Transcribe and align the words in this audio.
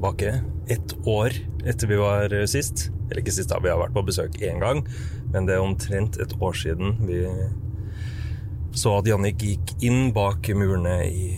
Tilbake. 0.00 0.42
Ett 0.66 1.06
år 1.06 1.30
etter 1.66 1.86
vi 1.86 1.96
var 1.96 2.32
sist. 2.46 2.90
Eller 3.10 3.20
ikke 3.22 3.32
sist, 3.34 3.50
da, 3.50 3.58
vi 3.60 3.68
har 3.68 3.78
vært 3.80 3.92
på 3.94 4.04
besøk 4.06 4.38
én 4.40 4.60
gang. 4.62 4.80
Men 5.32 5.46
det 5.46 5.54
er 5.58 5.64
omtrent 5.64 6.16
et 6.22 6.32
år 6.40 6.52
siden 6.56 6.96
vi 7.06 7.20
så 8.72 8.98
at 9.00 9.06
Jannik 9.10 9.42
gikk 9.42 9.74
inn 9.82 10.12
bak 10.14 10.46
murene 10.54 11.00
i 11.10 11.32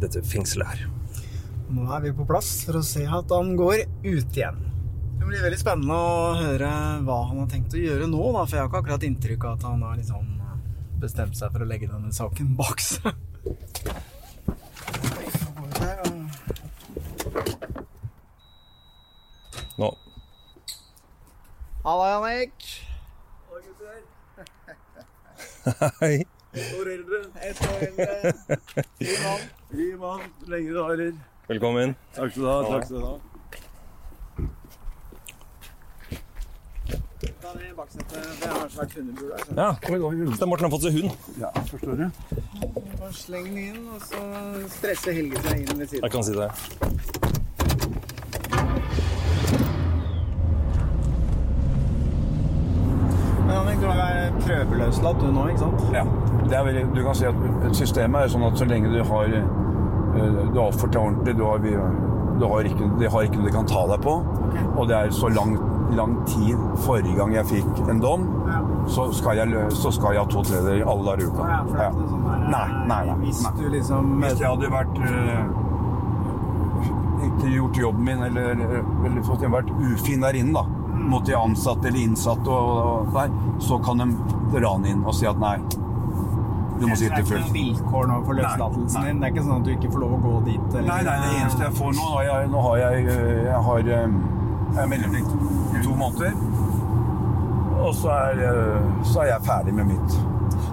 dette 0.00 0.22
fengselet 0.24 0.66
her. 0.72 0.86
Nå 1.72 1.84
er 1.94 2.00
vi 2.06 2.12
på 2.16 2.24
plass 2.28 2.64
for 2.66 2.80
å 2.80 2.84
se 2.84 3.04
at 3.06 3.30
han 3.32 3.54
går 3.56 3.84
ut 4.04 4.36
igjen. 4.36 4.58
Det 5.20 5.28
blir 5.28 5.44
veldig 5.44 5.60
spennende 5.60 5.94
å 5.94 6.32
høre 6.40 6.70
hva 7.06 7.18
han 7.28 7.38
har 7.44 7.50
tenkt 7.52 7.76
å 7.76 7.80
gjøre 7.80 8.08
nå, 8.10 8.22
da, 8.34 8.42
for 8.48 8.56
jeg 8.56 8.64
har 8.64 8.70
ikke 8.72 8.80
akkurat 8.82 9.06
inntrykk 9.06 9.44
av 9.46 9.60
at 9.60 9.68
han 9.68 9.84
har 9.86 10.00
liksom 10.00 10.26
bestemt 11.02 11.36
seg 11.38 11.52
for 11.54 11.62
å 11.62 11.68
legge 11.68 11.88
denne 11.92 12.10
saken 12.14 12.56
bak 12.58 12.80
seg. 12.82 13.12
Så 15.36 15.52
går 15.54 15.68
vi 15.68 15.84
her, 15.84 15.98
og- 16.08 16.10
Nå. 19.78 19.88
Halla, 21.84 22.10
Jannik. 22.10 22.52
Hei. 26.00 26.26
Ett 26.52 26.80
år 26.80 26.92
eldre. 26.92 27.16
Ett 27.40 27.62
år 27.62 27.82
eldre. 27.86 28.32
Fy 28.98 29.24
mann. 29.24 29.40
Fy 29.70 29.96
mann. 29.96 30.20
Lenge 30.46 30.68
du 30.68 30.74
varer. 30.78 31.12
Velkommen. 31.48 31.94
Takk 32.14 32.30
skal 32.30 32.42
du 32.42 32.48
ha. 32.48 32.62
Takk 32.68 32.84
skal 32.84 32.96
du 32.96 33.06
ha. 33.06 33.18
Det 37.52 38.48
har 38.48 38.64
et 38.64 38.72
svært 38.72 38.94
hundebur 38.96 39.28
der. 39.28 39.42
Ja, 39.58 39.68
kom 39.82 39.98
det 39.98 40.42
er 40.42 40.46
Morten 40.46 40.64
har 40.68 40.72
fått 40.72 40.86
seg 40.86 40.92
hund. 41.00 41.10
Ja, 41.40 41.50
forstår 41.66 41.98
du. 41.98 42.06
Bare 43.00 43.12
sleng 43.16 43.50
den 43.50 43.58
inn, 43.58 43.82
og 43.90 44.06
så 44.06 44.22
stresser 44.78 45.18
Helge 45.18 45.42
seg 45.48 45.66
inn 45.66 45.82
ved 45.82 45.90
siden. 45.90 46.06
Jeg 46.06 46.14
kan 46.14 46.22
si 46.22 46.38
det. 46.38 46.50
Men 53.52 53.58
Jannik, 53.58 53.80
du 53.80 53.86
være 53.86 54.28
prøveløslatt 54.42 55.20
du 55.20 55.26
nå, 55.32 55.46
ikke 55.52 55.60
sant? 55.66 55.82
Ja. 55.94 56.04
Det 56.48 56.56
er 56.58 56.64
veldig, 56.66 56.84
du 56.96 57.02
kan 57.04 57.14
si 57.18 57.26
at 57.28 57.74
systemet 57.76 58.24
er 58.24 58.32
sånn 58.32 58.46
at 58.48 58.56
så 58.60 58.66
lenge 58.68 58.90
du 58.92 58.98
har 59.08 59.34
eh, 59.36 60.38
Du 60.52 60.58
har 60.58 60.66
oppført 60.70 60.92
deg 60.94 61.02
ordentlig, 61.02 61.34
du 61.38 61.44
har, 61.46 61.58
du 62.40 62.46
har 62.48 62.68
ikke, 62.70 62.88
de 63.00 63.10
har 63.12 63.26
ikke 63.28 63.40
noe 63.40 63.48
de 63.50 63.54
kan 63.54 63.68
ta 63.68 63.84
deg 63.92 64.02
på, 64.04 64.14
og 64.76 64.88
det 64.90 64.96
er 64.98 65.12
så 65.14 65.28
lang, 65.32 65.54
lang 65.96 66.16
tid 66.28 66.56
forrige 66.86 67.16
gang 67.18 67.34
jeg 67.36 67.48
fikk 67.52 67.82
en 67.92 68.00
dom, 68.02 68.26
Ja. 68.48 68.60
så 68.90 69.06
skal 69.14 69.38
jeg, 69.42 69.66
så 69.70 69.92
skal 69.94 70.16
jeg 70.16 70.24
ha 70.24 70.28
to 70.32 70.42
tredjedeler 70.48 70.88
alle 70.88 71.04
dager 71.10 71.22
i 71.22 71.28
uka. 71.30 71.48
Ja, 71.48 71.60
er 71.86 71.90
ikke 71.92 72.08
sånn 72.10 72.22
Nei, 72.52 72.66
nei, 72.88 73.02
nei. 73.06 73.16
Hvis 73.22 73.42
du 73.56 73.68
liksom 73.72 74.14
Hvis 74.24 74.40
jeg 74.40 74.48
hadde 74.48 74.72
vært 74.72 74.98
øh, 74.98 75.44
ikke 77.28 77.52
gjort 77.54 77.78
jobben 77.84 78.04
min, 78.04 78.22
eller, 78.28 78.50
eller 78.56 78.82
eller 79.06 79.52
vært 79.54 79.70
ufin 79.92 80.24
der 80.26 80.40
inne, 80.40 80.52
da, 80.58 80.81
mot 81.08 81.24
de 81.26 81.34
ansatte 81.36 81.88
eller 81.88 82.00
innsatte, 82.06 82.50
og, 82.50 83.06
og 83.06 83.14
der, 83.16 83.30
så 83.62 83.78
kan 83.84 83.98
de 84.02 84.06
dra 84.54 84.72
han 84.76 84.84
inn 84.86 85.02
og 85.04 85.14
si 85.16 85.26
at 85.26 85.38
nei, 85.42 85.56
du 86.82 86.86
må 86.88 86.94
Det 86.96 86.98
sitte 86.98 87.14
er 87.14 87.22
ikke 87.22 87.28
fullt. 87.36 87.52
vilkår 87.54 88.06
nå 88.10 88.16
for 88.26 88.34
løslatelsen 88.38 89.04
din. 89.06 89.20
Det 89.22 89.28
er 89.28 89.34
ikke 89.34 89.44
sånn 89.46 89.60
at 89.60 89.66
du 89.68 89.72
ikke 89.76 89.90
får 89.92 90.00
lov 90.02 90.12
å 90.16 90.20
gå 90.24 90.32
dit. 90.48 90.64
Eller, 90.74 90.88
Nei, 90.88 91.02
nei, 91.06 91.16
det 91.22 91.36
eneste 91.42 91.62
jeg 91.68 91.76
får 91.78 91.92
nå, 91.98 92.06
har 92.16 92.24
jeg, 92.28 92.48
nå 92.50 92.62
har 92.66 92.76
jeg, 92.82 93.04
jeg 93.46 93.60
har 93.68 93.90
øh, 93.98 94.16
jeg 94.78 94.90
meldeplikt 94.94 95.32
i 95.78 95.84
to 95.84 95.94
måneder. 96.00 96.34
Og 97.82 97.94
så 97.98 98.08
er, 98.16 98.42
øh, 98.50 98.90
så 99.06 99.20
er 99.24 99.30
jeg 99.32 99.46
ferdig 99.46 99.74
med 99.78 99.92
mitt. 99.92 100.18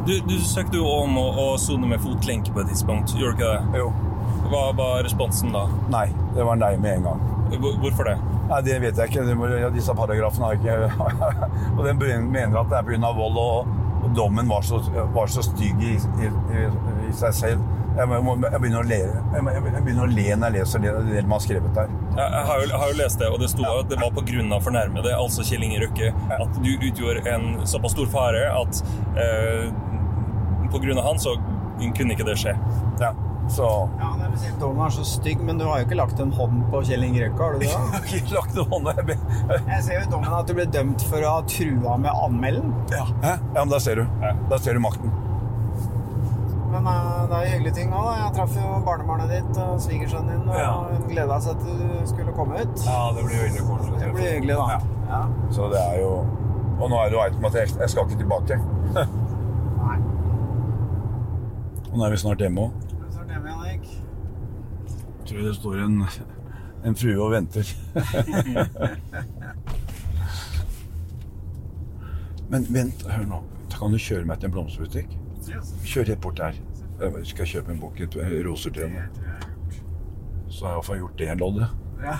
Du, 0.07 0.13
du 0.29 0.35
søkte 0.41 0.77
jo 0.79 0.87
om 1.03 1.17
å, 1.21 1.27
å 1.43 1.47
sone 1.61 1.87
med 1.89 2.01
fotlenke 2.01 2.53
på 2.55 2.63
et 2.63 2.71
tidspunkt. 2.73 3.13
Gjorde 3.17 3.37
du 3.37 3.43
ikke 3.43 3.53
det? 3.53 3.83
Jo. 3.83 3.91
Hva 4.49 4.69
var 4.73 5.03
responsen 5.05 5.53
da? 5.53 5.67
Nei, 5.93 6.07
det 6.35 6.45
var 6.45 6.57
nei 6.57 6.73
med 6.81 6.99
en 6.99 7.09
gang. 7.09 7.25
Hvorfor 7.81 8.09
det? 8.09 8.15
Nei, 8.49 8.61
det 8.65 8.77
vet 8.81 8.97
jeg 8.97 9.11
ikke. 9.11 9.25
De, 9.27 9.49
ja, 9.61 9.69
disse 9.73 9.93
paragrafene 9.97 10.49
har 10.49 10.57
ikke 10.57 10.77
Og 11.77 11.83
den 11.85 12.29
mener 12.29 12.61
at 12.63 12.71
det 12.71 12.79
er 12.79 12.87
pga. 12.87 13.11
vold, 13.17 13.37
og, 13.37 13.67
og 14.03 14.15
dommen 14.17 14.49
var 14.49 14.65
så, 14.65 14.81
var 15.13 15.29
så 15.29 15.45
stygg 15.45 15.83
i, 15.85 15.97
i, 15.97 16.31
i, 16.55 16.63
i 17.09 17.13
seg 17.13 17.35
selv. 17.43 17.67
Jeg, 17.99 18.07
må, 18.23 18.35
jeg, 18.39 18.61
begynner 18.61 18.83
å 18.83 18.87
le, 18.87 18.99
jeg, 19.33 19.45
jeg 19.49 19.83
begynner 19.83 20.05
å 20.05 20.09
le 20.09 20.25
når 20.39 20.53
jeg 20.53 20.55
leser 20.55 20.83
det, 20.83 20.91
det 21.09 21.23
man 21.25 21.35
har 21.35 21.43
skrevet 21.43 21.73
der. 21.75 21.95
Jeg, 22.15 22.43
har 22.49 22.61
jo, 22.61 22.67
har 22.81 22.91
jo 22.93 22.97
lest 23.01 23.21
det, 23.21 23.29
og 23.29 23.41
det 23.41 23.49
sto 23.51 23.65
at 23.69 23.89
det 23.91 23.97
var 23.99 24.13
pga. 24.15 24.59
fornærmede, 24.65 25.13
altså 25.17 25.45
Kjell 25.45 25.65
Inge 25.67 25.81
Røkke, 25.83 26.13
at 26.37 26.59
du 26.63 26.69
utgjorde 26.77 27.25
en 27.33 27.49
såpass 27.67 27.97
stor 27.97 28.09
fare 28.13 28.45
at 28.55 28.83
eh, 29.19 29.73
pga. 30.71 31.01
han 31.01 31.19
så 31.19 31.35
kunne 31.97 32.15
ikke 32.15 32.29
det 32.29 32.37
skje. 32.39 32.55
Ja, 33.01 33.11
så 33.49 33.67
Ja, 33.99 34.09
det 34.19 34.27
vil 34.31 34.39
si 34.43 34.51
Dommen 34.61 34.85
er 34.85 34.93
så 34.93 35.03
stygg, 35.07 35.41
men 35.45 35.57
du 35.57 35.65
har 35.65 35.79
jo 35.81 35.85
ikke 35.87 35.97
lagt 35.99 36.19
en 36.23 36.31
hånd 36.37 36.59
på 36.71 36.81
Kjell 36.85 37.03
Inge 37.07 37.23
Røkke, 37.25 37.43
har 37.43 37.53
du 37.53 37.59
det? 37.63 37.69
Jeg 37.73 37.79
har 37.95 38.19
ikke 38.19 38.35
lagt 38.35 38.57
en 38.57 38.69
hånd 38.73 38.89
jeg 39.69 39.83
ser 39.85 39.95
jo 39.95 40.03
i 40.05 40.11
dommen 40.11 40.33
at 40.39 40.47
du 40.49 40.53
ble 40.57 40.65
dømt 40.69 41.01
for 41.09 41.23
å 41.25 41.31
ha 41.37 41.41
trua 41.49 41.95
med 42.01 42.11
anmelden. 42.13 42.73
ja. 42.93 43.05
Ja, 43.23 43.33
men 43.55 43.69
der 43.73 43.79
ser 43.83 43.95
du. 44.01 44.05
Ja. 44.21 44.33
Der 44.51 44.57
ser 44.61 44.73
du 44.77 44.79
makten. 44.83 45.11
Men 46.69 46.85
eh, 46.85 47.21
det 47.29 47.35
er 47.37 47.45
jo 47.45 47.51
hyggelige 47.55 47.75
ting 47.79 47.93
òg. 47.97 48.09
Jeg 48.19 48.33
traff 48.35 48.51
jo 48.59 48.75
barnebarnet 48.85 49.31
ditt 49.33 49.57
og 49.63 49.79
svigersønnen 49.81 50.29
din, 50.35 50.49
og 50.49 50.59
Ja. 50.59 50.67
hun 50.91 51.07
gleda 51.09 51.39
seg 51.41 51.63
til 51.63 51.79
du 51.81 51.87
skulle 52.11 52.35
komme 52.37 52.61
ut. 52.61 52.83
Ja, 52.85 52.99
det 53.17 53.23
blir 53.25 53.41
veldig 53.47 53.63
koselig. 53.69 53.99
Det 54.03 54.11
blir 54.13 54.29
hyggelig, 54.35 54.55
da. 54.59 54.67
Ja. 54.75 54.79
Ja. 55.09 55.23
Så 55.55 55.69
det 55.73 55.81
er 55.81 55.97
jo 56.03 56.11
Og 56.79 56.89
nå 56.93 56.95
er 57.01 57.09
det 57.09 57.17
jo 57.17 57.23
eit 57.25 57.39
med 57.41 57.49
at 57.49 57.55
jeg, 57.59 57.73
jeg 57.81 57.89
skal 57.89 58.05
ikke 58.05 58.19
tilbake. 58.21 58.59
Nei. 59.81 59.97
Og 61.89 61.97
nå 61.97 62.05
er 62.05 62.13
vi 62.13 62.19
snart 62.21 62.39
hjemme 62.45 62.67
òg. 62.69 62.85
Men 63.01 63.09
så 63.11 63.19
er 63.19 63.27
det 63.33 63.41
med, 63.43 63.51
Jannik. 63.51 63.89
Tror 65.29 65.41
det 65.45 65.55
står 65.55 65.77
en, 65.85 66.05
en 66.89 66.95
frue 66.97 67.21
og 67.21 67.31
venter. 67.31 67.75
Men 72.49 72.65
vent, 72.73 73.03
hør 73.05 73.25
nå. 73.29 73.43
Kan 73.75 73.93
du 73.93 73.99
kjøre 74.01 74.25
meg 74.25 74.39
til 74.41 74.49
en 74.49 74.55
blomsterbutikk? 74.55 75.13
Kjør 75.85 76.09
rett 76.09 76.21
bort 76.23 76.37
der. 76.41 76.57
Jeg 76.99 77.27
skal 77.29 77.45
kjøpe 77.47 77.71
en 77.75 77.79
bukett 77.79 78.17
roser 78.47 78.73
til 78.73 78.87
henne. 78.87 79.05
Så 80.49 80.65
har 80.65 80.71
jeg 80.71 80.79
iallfall 80.79 80.97
gjort 81.03 81.19
det 81.21 81.37
loddet. 81.39 81.69
Ja. 82.03 82.17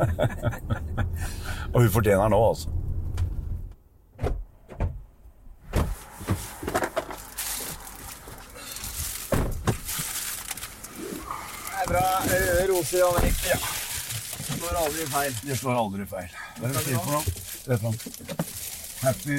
Og 1.74 1.82
hun 1.82 1.90
fortjener 1.90 2.28
nå, 2.32 2.40
altså. 2.48 2.68
Det 11.76 11.82
er 11.84 11.88
bra. 11.92 12.65
Røde 12.76 12.98
i 12.98 13.02
Amerika. 13.02 13.48
Ja. 13.48 13.58
Det 14.36 14.56
slår 14.58 14.76
aldri 14.84 15.04
feil. 15.08 15.36
Det 15.48 15.54
slår 15.58 15.78
aldri 15.80 16.04
feil. 16.10 16.34
Hva 16.58 16.66
er 16.66 16.74
det 16.74 16.76
du 16.76 16.82
sier 16.84 16.98
for 17.00 17.12
noe? 17.14 17.24
Rett. 17.70 17.82
Happy 19.00 19.36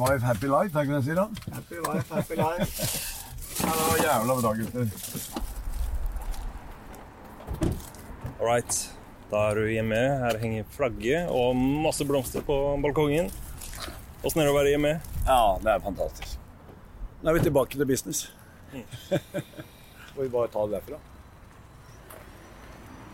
wife, 0.00 0.24
happy 0.24 0.48
life, 0.50 0.74
er 0.74 0.82
ikke 0.82 0.96
det 0.96 0.98
jeg 0.98 1.04
sier 1.10 1.18
da? 1.20 1.26
Happy 1.54 1.78
life, 1.84 2.14
happy 2.14 2.38
life. 2.40 2.74
Ja, 3.60 3.68
det 3.76 3.84
var 3.84 3.98
jævla 4.00 4.34
bra, 4.40 4.50
gutter. 4.56 4.84
All 8.40 8.46
right. 8.48 8.78
Da 9.30 9.42
er 9.50 9.60
du 9.60 9.66
hjemme. 9.68 9.98
Her 10.24 10.38
henger 10.40 10.64
flagget 10.74 11.28
og 11.28 11.58
masse 11.84 12.06
blomster 12.08 12.42
på 12.46 12.56
balkongen. 12.82 13.28
Åssen 14.24 14.40
er 14.40 14.48
det 14.48 14.54
å 14.54 14.56
være 14.56 14.72
hjemme? 14.72 14.94
Ja, 15.26 15.42
det 15.60 15.74
er 15.74 15.84
fantastisk. 15.84 16.40
Nå 17.20 17.30
er 17.30 17.36
vi 17.36 17.44
tilbake 17.46 17.76
til 17.76 17.86
business. 17.86 18.24
Får 20.14 20.22
vi 20.24 20.32
bare 20.32 20.50
ta 20.50 20.64
det 20.64 20.80
derfra. 20.80 21.02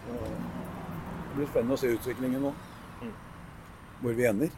Det 0.06 1.37
blir 1.37 1.49
spennende 1.50 1.76
å 1.76 1.81
se 1.81 1.93
utviklingen 1.93 2.47
nå. 2.47 2.53
Hvor 4.00 4.17
vi 4.17 4.26
ender. 4.29 4.53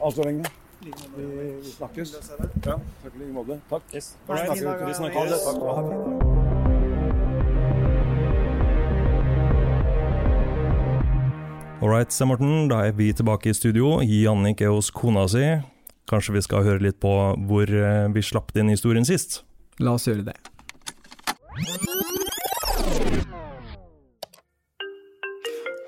Altså, 0.00 0.22
lenge. 0.26 0.50
Vi, 0.80 0.92
vi 1.16 1.72
snakkes. 1.74 2.14
Ja, 2.64 2.78
takk 3.02 3.14
i 3.14 3.18
like 3.18 3.32
måte. 3.36 3.60
Takk. 3.70 3.82
Yes. 3.94 4.14
Vi 4.26 4.94
snakkes. 4.96 5.44
Ha 5.60 5.82
det. 5.90 6.30
Sten 12.10 12.28
Morten, 12.28 12.68
da 12.68 12.80
er 12.88 12.92
vi 12.96 13.12
tilbake 13.12 13.50
i 13.50 13.54
studio. 13.54 14.00
Jannik 14.02 14.60
er 14.60 14.72
hos 14.74 14.90
kona 14.90 15.26
si. 15.28 15.44
Kanskje 16.10 16.34
vi 16.34 16.42
skal 16.42 16.64
høre 16.66 16.82
litt 16.82 16.98
på 17.00 17.12
hvor 17.46 17.70
eh, 17.70 18.08
vi 18.10 18.22
slapp 18.24 18.50
den 18.56 18.72
historien 18.72 19.06
sist? 19.06 19.42
La 19.78 19.94
oss 19.94 20.08
gjøre 20.08 20.26
det. 20.32 20.36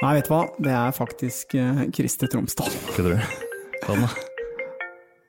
Nei, 0.02 0.16
vet 0.18 0.26
du 0.26 0.32
hva? 0.32 0.42
Det 0.58 0.72
er 0.74 0.94
faktisk 0.96 1.52
Krister 1.54 1.90
Christer 1.94 2.30
Tromsdal. 2.32 2.72
Kødder 2.96 3.20
du? 3.20 3.34
Sånn, 3.84 4.00
da. 4.02 4.08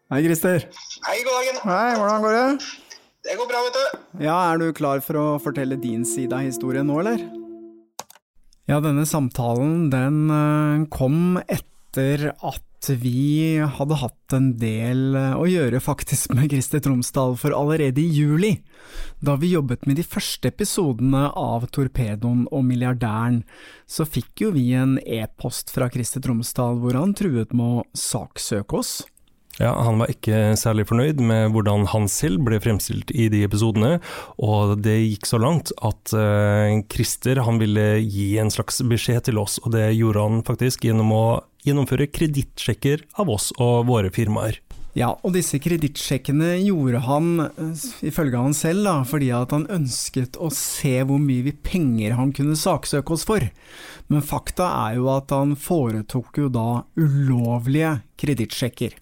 Hei, 0.10 0.24
Krister. 0.26 0.66
Hei, 1.06 1.20
god 1.28 1.36
dagen. 1.38 1.60
Hei, 1.62 1.92
hvordan 2.00 2.24
går 2.24 2.34
det? 2.34 2.72
Det 3.24 3.36
går 3.38 3.52
bra, 3.52 3.62
vet 3.68 3.78
du. 3.78 4.00
Ja, 4.26 4.38
er 4.50 4.58
du 4.58 4.72
klar 4.74 5.04
for 5.06 5.20
å 5.22 5.26
fortelle 5.44 5.78
din 5.78 6.02
side 6.10 6.34
av 6.34 6.42
historien 6.48 6.90
nå, 6.90 6.98
eller? 7.04 7.22
Ja, 8.66 8.80
denne 8.82 9.06
samtalen, 9.06 9.92
den 9.94 10.18
eh, 10.34 10.88
kom 10.90 11.38
etter 11.46 12.32
at 12.34 12.66
vi 12.90 13.62
hadde 13.64 13.98
hatt 14.02 14.34
en 14.36 14.50
del 14.60 15.16
eh, 15.16 15.36
å 15.40 15.46
gjøre 15.48 15.80
faktisk 15.84 16.34
med 16.36 16.52
Christer 16.52 16.82
Tromsdal, 16.84 17.38
for 17.40 17.56
allerede 17.56 18.02
i 18.04 18.10
juli, 18.12 18.58
da 19.24 19.38
vi 19.40 19.54
jobbet 19.54 19.88
med 19.88 20.02
de 20.02 20.06
første 20.08 20.52
episodene 20.52 21.30
av 21.40 21.70
Torpedoen 21.72 22.44
og 22.52 22.66
Milliardæren, 22.68 23.44
så 23.88 24.08
fikk 24.08 24.46
jo 24.46 24.52
vi 24.58 24.72
en 24.76 24.98
e-post 25.06 25.72
fra 25.74 25.88
Christer 25.94 26.24
Tromsdal 26.26 26.82
hvor 26.84 27.00
han 27.00 27.16
truet 27.16 27.56
med 27.56 27.80
å 27.80 27.88
saksøke 27.96 28.82
oss. 28.82 28.98
Ja, 29.62 29.74
Han 29.86 30.00
var 30.02 30.10
ikke 30.10 30.56
særlig 30.58 30.88
fornøyd 30.90 31.22
med 31.22 31.54
hvordan 31.54 31.86
han 31.92 32.08
selv 32.10 32.42
ble 32.48 32.58
fremstilt 32.64 33.12
i 33.14 33.28
de 33.30 33.44
episodene, 33.46 34.00
og 34.42 34.80
det 34.82 34.98
gikk 34.98 35.30
så 35.30 35.38
langt 35.42 35.70
at 35.86 36.14
uh, 36.18 36.74
Christer 36.90 37.44
han 37.46 37.62
ville 37.62 38.02
gi 38.02 38.34
en 38.42 38.50
slags 38.54 38.82
beskjed 38.82 39.30
til 39.30 39.42
oss, 39.42 39.60
og 39.62 39.76
det 39.78 39.92
gjorde 39.94 40.26
han 40.26 40.46
faktisk 40.48 40.88
gjennom 40.90 41.14
å 41.14 41.26
gjennomføre 41.64 42.10
kredittsjekker 42.12 43.06
av 43.22 43.30
oss 43.32 43.52
og 43.62 43.86
våre 43.92 44.10
firmaer. 44.14 44.58
Ja, 44.94 45.08
og 45.26 45.34
disse 45.34 45.58
kredittsjekkene 45.58 46.52
gjorde 46.62 47.00
han, 47.08 47.30
eh, 47.42 47.86
ifølge 48.06 48.38
han 48.38 48.54
selv, 48.54 48.84
da, 48.86 48.96
fordi 49.10 49.32
at 49.34 49.54
han 49.56 49.66
ønsket 49.66 50.38
å 50.38 50.52
se 50.54 51.00
hvor 51.02 51.18
mye 51.18 51.54
penger 51.66 52.14
han 52.14 52.32
kunne 52.32 52.54
saksøke 52.54 53.16
oss 53.16 53.26
for. 53.26 53.42
Men 54.08 54.22
fakta 54.22 54.68
er 54.92 55.00
jo 55.00 55.10
at 55.10 55.34
han 55.34 55.56
foretok 55.58 56.38
jo 56.38 56.52
da 56.54 56.84
ulovlige 56.94 58.04
kredittsjekker. 58.22 58.94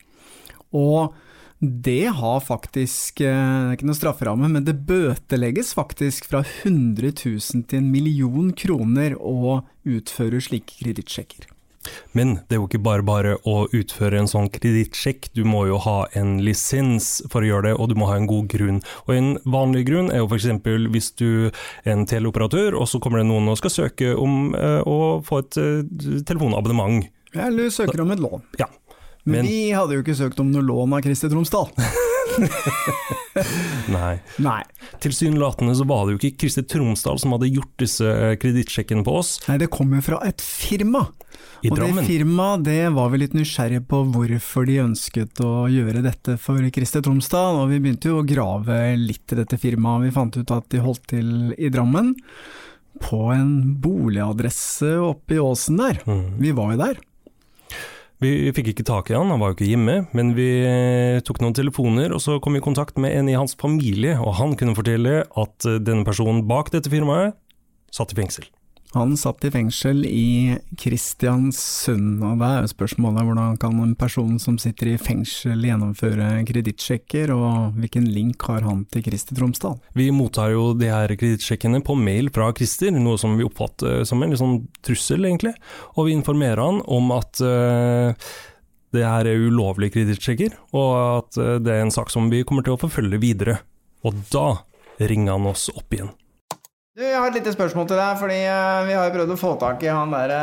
Og 0.77 1.13
det 1.61 2.09
har 2.17 2.39
faktisk 2.41 3.21
eh, 3.21 3.29
Det 3.29 3.69
er 3.69 3.77
ikke 3.77 3.89
noe 3.91 3.99
strafferamme, 3.99 4.49
men 4.49 4.65
det 4.65 4.79
bøtelegges 4.89 5.75
faktisk 5.77 6.31
fra 6.31 6.41
100 6.41 7.13
000 7.13 7.65
til 7.69 7.83
en 7.83 7.91
million 7.93 8.49
kroner 8.57 9.13
å 9.19 9.61
utføre 9.85 10.41
slike 10.41 10.81
kredittsjekker. 10.81 11.51
Men 12.17 12.35
det 12.47 12.55
er 12.55 12.59
jo 12.59 12.67
ikke 12.67 12.81
bare 12.83 13.05
bare 13.05 13.35
å 13.47 13.55
utføre 13.73 14.19
en 14.21 14.29
sånn 14.29 14.49
kredittsjekk, 14.53 15.31
du 15.37 15.43
må 15.47 15.63
jo 15.69 15.79
ha 15.81 15.97
en 16.17 16.35
lisens 16.45 17.13
for 17.31 17.41
å 17.41 17.49
gjøre 17.49 17.69
det, 17.69 17.75
og 17.77 17.89
du 17.91 17.95
må 17.97 18.09
ha 18.11 18.17
en 18.19 18.29
god 18.29 18.49
grunn. 18.51 18.81
Og 19.07 19.15
en 19.15 19.31
vanlig 19.49 19.85
grunn 19.89 20.11
er 20.13 20.21
jo 20.21 20.29
f.eks. 20.29 20.49
hvis 20.93 21.11
du 21.21 21.29
er 21.49 21.93
en 21.95 22.05
teleoperatør, 22.09 22.77
og 22.77 22.89
så 22.89 23.01
kommer 23.01 23.21
det 23.21 23.29
noen 23.31 23.49
og 23.51 23.57
skal 23.61 23.73
søke 23.73 24.13
om 24.13 24.53
eh, 24.57 24.81
å 24.85 25.19
få 25.25 25.41
et 25.45 25.61
eh, 25.61 26.21
telefonabonnement. 26.27 27.09
Eller 27.31 27.71
søker 27.71 28.03
om 28.03 28.11
et 28.11 28.21
lån. 28.21 28.43
Ja. 28.59 28.67
Men, 29.23 29.41
Men- 29.41 29.45
vi 29.49 29.59
hadde 29.75 29.97
jo 29.97 30.01
ikke 30.05 30.15
søkt 30.17 30.39
om 30.41 30.49
noe 30.53 30.63
lån 30.65 30.95
av 30.97 31.03
Christer 31.05 31.29
Tromsdal. 31.29 31.69
Nei. 33.91 34.15
Nei. 34.41 34.61
Tilsynelatende 35.03 35.73
så 35.75 35.85
var 35.87 36.05
det 36.07 36.15
jo 36.15 36.19
ikke 36.21 36.43
Christer 36.45 36.63
Tromsdal 36.67 37.19
som 37.21 37.33
hadde 37.35 37.49
gjort 37.51 37.73
disse 37.81 38.07
eh, 38.07 38.35
kredittsjekkene 38.39 39.03
på 39.03 39.17
oss 39.19 39.33
Nei, 39.49 39.57
det 39.61 39.67
kom 39.73 39.91
jo 39.95 39.99
fra 40.05 40.19
et 40.27 40.41
firma. 40.43 41.03
i 41.61 41.69
og 41.71 41.77
Drammen. 41.79 41.99
det 42.01 42.07
firmaet 42.07 42.63
det 42.67 42.77
var 42.95 43.11
vi 43.13 43.21
litt 43.23 43.35
nysgjerrige 43.37 43.83
på 43.91 44.01
hvorfor 44.13 44.67
de 44.69 44.79
ønsket 44.85 45.41
å 45.43 45.51
gjøre 45.71 46.03
dette 46.05 46.37
for 46.41 46.63
Christer 46.73 47.03
Tromsdal, 47.05 47.59
og 47.63 47.71
vi 47.73 47.81
begynte 47.83 48.11
jo 48.11 48.21
å 48.21 48.27
grave 48.27 48.79
litt 48.99 49.35
i 49.35 49.39
dette 49.41 49.59
firmaet. 49.61 50.07
Vi 50.07 50.15
fant 50.15 50.39
ut 50.39 50.55
at 50.55 50.67
de 50.71 50.81
holdt 50.83 51.05
til 51.11 51.31
i 51.57 51.71
Drammen, 51.73 52.13
på 53.01 53.23
en 53.33 53.53
boligadresse 53.81 54.93
oppe 55.03 55.37
i 55.37 55.41
åsen 55.41 55.79
der. 55.83 56.01
Mm. 56.05 56.25
Vi 56.41 56.53
var 56.57 56.75
jo 56.75 56.81
der. 56.83 56.99
Vi 58.21 58.51
fikk 58.53 58.75
ikke 58.75 58.85
tak 58.85 59.09
i 59.09 59.15
han, 59.17 59.31
han 59.33 59.41
var 59.41 59.49
jo 59.49 59.55
ikke 59.57 59.71
hjemme, 59.71 59.95
men 60.13 60.35
vi 60.37 60.45
eh, 60.61 61.21
tok 61.25 61.39
noen 61.41 61.55
telefoner, 61.57 62.13
og 62.13 62.21
så 62.21 62.37
kom 62.37 62.53
vi 62.53 62.61
i 62.61 62.65
kontakt 62.65 62.99
med 63.01 63.15
en 63.17 63.31
i 63.31 63.37
hans 63.37 63.57
familie, 63.57 64.13
og 64.21 64.35
han 64.37 64.53
kunne 64.59 64.77
fortelle 64.77 65.23
at 65.25 65.65
eh, 65.65 65.79
denne 65.81 66.05
personen 66.05 66.43
bak 66.49 66.69
dette 66.69 66.91
firmaet 66.93 67.33
satt 67.89 68.13
i 68.13 68.19
fengsel. 68.19 68.45
Han 68.91 69.13
satt 69.15 69.45
i 69.47 69.51
fengsel 69.53 70.01
i 70.03 70.57
Kristiansund, 70.75 72.19
og 72.27 72.41
da 72.41 72.49
er 72.57 72.65
jo 72.65 72.71
spørsmålet 72.73 73.23
hvordan 73.23 73.55
kan 73.61 73.77
en 73.79 73.93
person 73.95 74.35
som 74.41 74.57
sitter 74.59 74.91
i 74.91 74.97
fengsel 74.99 75.63
gjennomføre 75.63 76.33
kredittsjekker, 76.49 77.31
og 77.31 77.77
hvilken 77.79 78.09
link 78.11 78.43
har 78.49 78.67
han 78.67 78.83
til 78.91 79.05
Kristi 79.05 79.37
Tromsdal? 79.37 79.77
Vi 79.95 80.09
mottar 80.11 80.51
jo 80.51 80.73
de 80.75 80.91
her 80.91 81.15
kredittsjekkene 81.15 81.79
på 81.87 81.95
mail 81.95 82.27
fra 82.35 82.49
Krister, 82.57 82.91
noe 82.91 83.15
som 83.21 83.39
vi 83.39 83.47
oppfatter 83.47 84.03
som 84.07 84.27
en 84.27 84.35
sånn 84.35 84.59
trussel, 84.83 85.23
egentlig. 85.23 85.55
Og 85.95 86.09
vi 86.09 86.17
informerer 86.19 86.59
han 86.59 86.83
om 86.83 87.15
at 87.15 87.39
uh, 87.39 88.11
det 88.91 89.07
her 89.07 89.27
er 89.31 89.47
ulovlige 89.47 89.95
kredittsjekker, 89.95 90.57
og 90.75 90.89
at 90.99 91.39
eh, 91.39 91.59
det 91.63 91.71
er 91.71 91.85
en 91.85 91.93
sak 91.95 92.11
som 92.11 92.27
vi 92.31 92.43
kommer 92.43 92.67
til 92.67 92.75
å 92.75 92.81
forfølge 92.81 93.21
videre. 93.23 93.61
Og 94.03 94.17
da 94.33 94.49
ringer 94.99 95.37
han 95.37 95.47
oss 95.47 95.69
opp 95.71 95.95
igjen. 95.95 96.11
Du, 96.91 97.01
jeg 97.05 97.15
har 97.15 97.27
et 97.31 97.37
lite 97.39 97.53
spørsmål 97.55 97.85
til 97.87 97.95
deg, 98.01 98.17
fordi 98.19 98.37
eh, 98.43 98.81
vi 98.89 98.95
har 98.97 99.05
jo 99.07 99.13
prøvd 99.15 99.29
å 99.31 99.39
få 99.39 99.51
tak 99.61 99.83
i 99.85 99.91
han 99.91 100.11
derre 100.11 100.41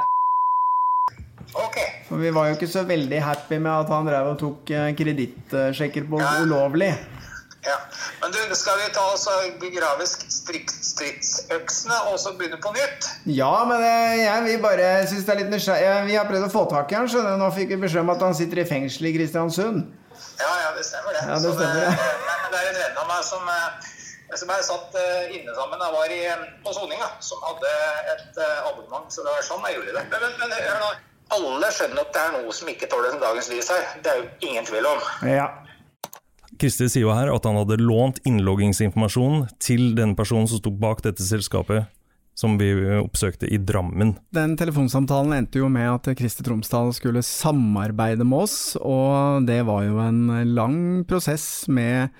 Ok. 1.58 1.76
For 2.08 2.20
vi 2.22 2.30
var 2.32 2.48
jo 2.48 2.54
ikke 2.56 2.68
så 2.70 2.82
veldig 2.88 3.18
happy 3.24 3.58
med 3.60 3.72
at 3.72 3.90
han 3.92 4.06
drev 4.08 4.30
og 4.32 4.38
tok 4.40 4.70
eh, 4.72 4.90
kredittsjekker 4.96 6.06
på 6.08 6.20
Ja. 6.22 6.30
ulovlig. 6.44 6.88
Ja. 7.66 7.76
Men 8.22 8.32
du, 8.32 8.38
skal 8.56 8.78
vi 8.80 8.86
ta 8.94 9.02
oss 9.12 9.26
begrave 9.60 10.06
stridsøksene 10.08 11.98
og 12.08 12.16
så 12.22 12.32
begynne 12.38 12.60
på 12.64 12.72
nytt? 12.76 13.08
Ja, 13.28 13.50
men 13.68 13.82
eh, 13.84 14.14
jeg 14.22 14.44
vil 14.46 14.62
bare 14.64 14.88
synes 15.10 15.26
det 15.28 15.34
er 15.34 15.40
litt 15.42 15.52
nysgjerrig. 15.52 16.06
Vi 16.08 16.16
har 16.16 16.28
prøvd 16.30 16.48
å 16.48 16.52
få 16.54 16.64
tak 16.72 16.92
i 16.94 16.98
han, 17.00 17.08
skjønner 17.12 17.36
du. 17.36 17.42
Nå 17.44 17.50
fikk 17.56 17.74
vi 17.74 17.80
beskjed 17.84 18.06
om 18.06 18.14
at 18.14 18.24
han 18.24 18.36
sitter 18.38 18.62
i 18.64 18.68
fengsel 18.72 19.10
i 19.10 19.14
Kristiansund. 19.18 19.84
Ja, 20.40 20.52
ja, 20.64 20.72
det 20.78 20.84
stemmer 20.86 21.12
det. 21.18 21.22
Ja, 21.28 21.36
det 21.44 21.52
stemmer 21.60 21.76
det. 21.84 21.92
Det 22.48 22.56
er 22.56 22.68
en 22.72 22.78
venn 22.80 22.96
av 23.02 23.08
meg 23.10 23.20
som, 23.28 23.42
som 24.36 24.50
jeg 24.52 24.64
satt 24.66 24.96
eh, 25.00 25.36
inne 25.38 25.54
sammen. 25.56 25.80
Jeg 25.80 25.94
var 25.94 26.12
i, 26.12 26.18
eh, 26.28 26.42
på 26.64 26.74
soning, 26.76 27.00
som 27.24 27.44
hadde 27.46 27.74
et 28.14 28.40
eh, 28.44 28.58
abonnement. 28.68 29.08
Så 29.12 29.24
det 29.24 29.32
var 29.32 29.46
sånn 29.46 29.64
jeg 29.68 29.78
gjorde 29.78 29.94
det. 29.96 30.04
Men, 30.12 30.26
men, 30.26 30.36
men 30.42 30.66
hør 30.68 30.82
nå. 30.84 30.90
Alle 31.38 31.68
skjønner 31.76 32.02
at 32.06 32.12
det 32.14 32.20
er 32.24 32.36
noe 32.38 32.52
som 32.56 32.68
ikke 32.72 32.88
tåler 32.88 33.16
dagens 33.20 33.50
lys 33.52 33.68
her. 33.72 33.84
Det 34.04 34.12
er 34.12 34.22
jo 34.22 34.28
ingen 34.48 34.68
tvil 34.68 34.88
om. 34.88 35.02
Ja. 35.28 35.50
Christer 36.58 36.88
sier 36.88 37.04
jo 37.04 37.12
her 37.12 37.28
at 37.30 37.44
han 37.44 37.58
hadde 37.60 37.76
lånt 37.80 38.20
innloggingsinformasjon 38.26 39.44
til 39.62 39.92
den 39.98 40.16
personen 40.18 40.48
som 40.50 40.60
sto 40.60 40.72
bak 40.72 41.04
dette 41.04 41.22
selskapet 41.22 41.86
som 42.38 42.54
vi 42.58 42.70
oppsøkte 43.00 43.48
i 43.50 43.58
Drammen. 43.58 44.14
Den 44.34 44.54
telefonsamtalen 44.58 45.34
endte 45.40 45.58
jo 45.58 45.68
med 45.72 45.88
at 45.90 46.08
Kristi 46.18 46.44
Tromsdal 46.46 46.92
skulle 46.94 47.24
samarbeide 47.26 48.22
med 48.22 48.44
oss, 48.46 48.58
og 48.78 49.46
det 49.48 49.64
var 49.66 49.82
jo 49.88 49.98
en 50.04 50.20
lang 50.54 50.78
prosess 51.08 51.66
med 51.66 52.14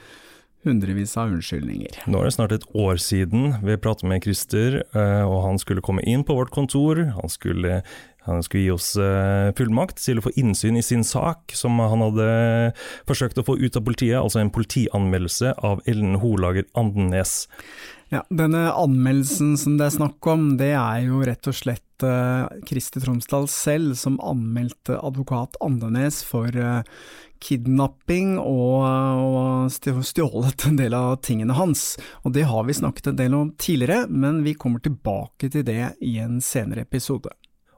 hundrevis 0.67 1.17
av 1.21 1.33
unnskyldninger. 1.33 2.03
Nå 2.11 2.21
er 2.21 2.29
det 2.29 2.37
snart 2.37 2.55
et 2.57 2.67
år 2.77 3.01
siden 3.03 3.59
vi 3.65 3.79
pratet 3.81 4.09
med 4.11 4.25
Christer, 4.27 4.83
eh, 4.93 5.25
og 5.25 5.43
han 5.47 5.61
skulle 5.63 5.85
komme 5.85 6.05
inn 6.09 6.25
på 6.27 6.37
vårt 6.39 6.53
kontor. 6.55 7.01
Han 7.17 7.33
skulle, 7.33 7.81
han 8.27 8.45
skulle 8.45 8.65
gi 8.67 8.75
oss 8.75 8.91
eh, 9.01 9.51
fullmakt 9.59 10.03
til 10.03 10.21
å 10.21 10.27
få 10.27 10.35
innsyn 10.41 10.81
i 10.81 10.85
sin 10.85 11.07
sak, 11.07 11.55
som 11.57 11.79
han 11.83 12.05
hadde 12.09 12.29
forsøkt 13.09 13.41
å 13.41 13.47
få 13.47 13.59
ut 13.61 13.79
av 13.79 13.87
politiet, 13.87 14.19
altså 14.21 14.43
en 14.43 14.55
politianmeldelse 14.55 15.55
av 15.65 15.83
Ellen 15.89 16.19
Holager 16.23 16.69
Andenes. 16.79 17.45
Ja, 18.13 18.25
Denne 18.33 18.71
anmeldelsen 18.73 19.57
som 19.61 19.77
det 19.77 19.91
er 19.91 19.99
snakk 19.99 20.31
om, 20.33 20.55
det 20.61 20.73
er 20.73 21.05
jo 21.05 21.21
rett 21.29 21.51
og 21.51 21.57
slett 21.57 21.85
uh, 22.05 22.49
Kristi 22.69 23.01
Tromsdal 23.01 23.49
selv 23.49 23.95
som 23.99 24.19
anmeldte 24.21 24.99
advokat 24.99 25.57
Andenes 25.65 26.21
for 26.27 26.55
eh, 26.55 26.83
kidnapping 27.43 28.37
og, 28.43 29.71
stjålet 29.71 30.67
en 30.69 30.79
del 30.79 30.97
av 30.97 31.21
tingene 31.23 31.57
hans. 31.59 31.97
Og 32.23 32.35
det 32.35 32.49
har 32.51 32.67
vi 32.67 32.77
snakket 32.79 33.13
en 33.13 33.21
del 33.21 33.37
om 33.37 33.53
tidligere, 33.59 34.07
men 34.09 34.43
vi 34.47 34.57
kommer 34.59 34.83
tilbake 34.83 35.51
til 35.53 35.67
det 35.67 35.95
i 36.01 36.17
en 36.23 36.41
senere 36.43 36.87
episode. 36.87 37.31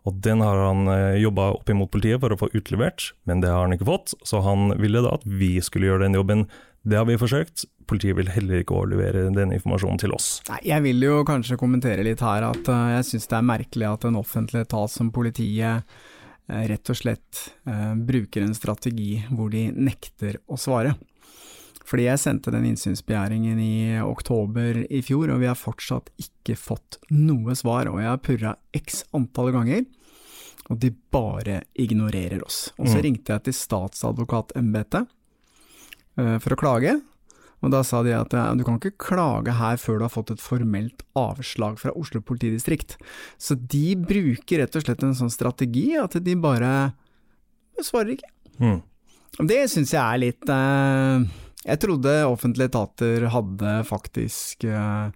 Og 0.09 0.17
den 0.25 0.41
har 0.41 0.57
han 0.57 0.89
jobba 1.21 1.51
opp 1.59 1.69
imot 1.69 1.91
politiet 1.93 2.23
for 2.23 2.33
å 2.33 2.39
få 2.41 2.49
utlevert, 2.57 3.11
men 3.29 3.43
det 3.45 3.53
har 3.53 3.67
han 3.67 3.77
ikke 3.77 3.91
fått, 3.91 4.15
så 4.25 4.41
han 4.47 4.73
ville 4.81 5.03
da 5.05 5.13
at 5.19 5.27
vi 5.29 5.59
skulle 5.61 5.91
gjøre 5.91 6.07
den 6.07 6.17
jobben 6.17 6.47
Det 6.83 6.97
har 6.97 7.05
vi 7.05 7.19
forsøkt. 7.21 7.67
Politiet 7.91 8.17
vil 8.17 8.31
heller 8.31 8.63
ikke 8.63 8.77
overlevere 8.79 9.27
den 9.35 9.53
informasjonen 9.53 9.99
til 10.01 10.15
oss. 10.17 10.39
Nei, 10.49 10.61
jeg 10.71 10.83
vil 10.87 11.03
jo 11.05 11.19
kanskje 11.29 11.59
kommentere 11.61 12.05
litt 12.07 12.23
her 12.25 12.47
at 12.47 12.71
uh, 12.71 12.87
jeg 12.97 13.09
syns 13.11 13.27
det 13.29 13.37
er 13.41 13.49
merkelig 13.51 13.89
at 13.91 14.07
en 14.09 14.17
offentlig 14.21 14.63
etat 14.65 14.93
som 14.95 15.11
politiet 15.13 15.83
uh, 15.85 16.63
rett 16.71 16.93
og 16.93 16.97
slett 16.97 17.43
uh, 17.69 17.93
bruker 17.99 18.47
en 18.47 18.55
strategi 18.57 19.19
hvor 19.29 19.51
de 19.53 19.67
nekter 19.75 20.39
å 20.49 20.57
svare. 20.61 20.95
Fordi 21.91 22.07
jeg 22.07 22.23
sendte 22.23 22.53
den 22.55 22.69
innsynsbegjæringen 22.71 23.59
i 23.59 23.99
oktober 24.07 24.85
i 24.87 25.01
fjor, 25.03 25.33
og 25.35 25.41
vi 25.43 25.49
har 25.51 25.59
fortsatt 25.59 26.13
ikke 26.23 26.55
fått 26.55 27.01
noe 27.11 27.57
svar. 27.59 27.91
Og 27.91 27.99
jeg 27.99 28.07
har 28.13 28.21
purra 28.23 28.53
x 28.79 29.03
antall 29.13 29.51
ganger, 29.57 29.83
og 30.71 30.79
de 30.79 30.93
bare 31.11 31.65
ignorerer 31.75 32.45
oss. 32.47 32.69
Og 32.79 32.87
så 32.87 33.01
Mm. 33.01 33.03
ringte 33.09 33.33
jeg 33.35 33.43
til 33.49 33.57
statsadvokatembetet 33.59 35.11
for 36.17 36.53
å 36.53 36.59
klage, 36.59 36.95
og 37.61 37.73
da 37.75 37.83
sa 37.85 38.01
de 38.05 38.13
at 38.17 38.33
ja, 38.33 38.47
du 38.57 38.65
kan 38.65 38.79
ikke 38.79 38.97
klage 39.01 39.53
her 39.59 39.77
før 39.81 40.01
du 40.01 40.07
har 40.07 40.13
fått 40.13 40.33
et 40.33 40.43
formelt 40.43 41.05
avslag 41.19 41.77
fra 41.81 41.93
Oslo 41.99 42.23
politidistrikt. 42.25 42.97
Så 43.37 43.57
de 43.61 43.93
bruker 44.01 44.63
rett 44.63 44.79
og 44.79 44.87
slett 44.87 45.05
en 45.05 45.17
sånn 45.17 45.33
strategi 45.33 45.93
at 46.01 46.17
de 46.25 46.37
bare 46.41 46.73
svarer 47.85 48.17
ikke. 48.17 48.33
Mm. 48.61 48.81
Det 49.51 49.61
syns 49.73 49.93
jeg 49.95 50.01
er 50.03 50.21
litt 50.21 50.51
eh, 50.53 51.23
Jeg 51.65 51.81
trodde 51.81 52.13
offentlige 52.29 52.69
etater 52.73 53.29
hadde 53.33 53.75
faktisk 53.89 54.67
eh, 54.69 55.13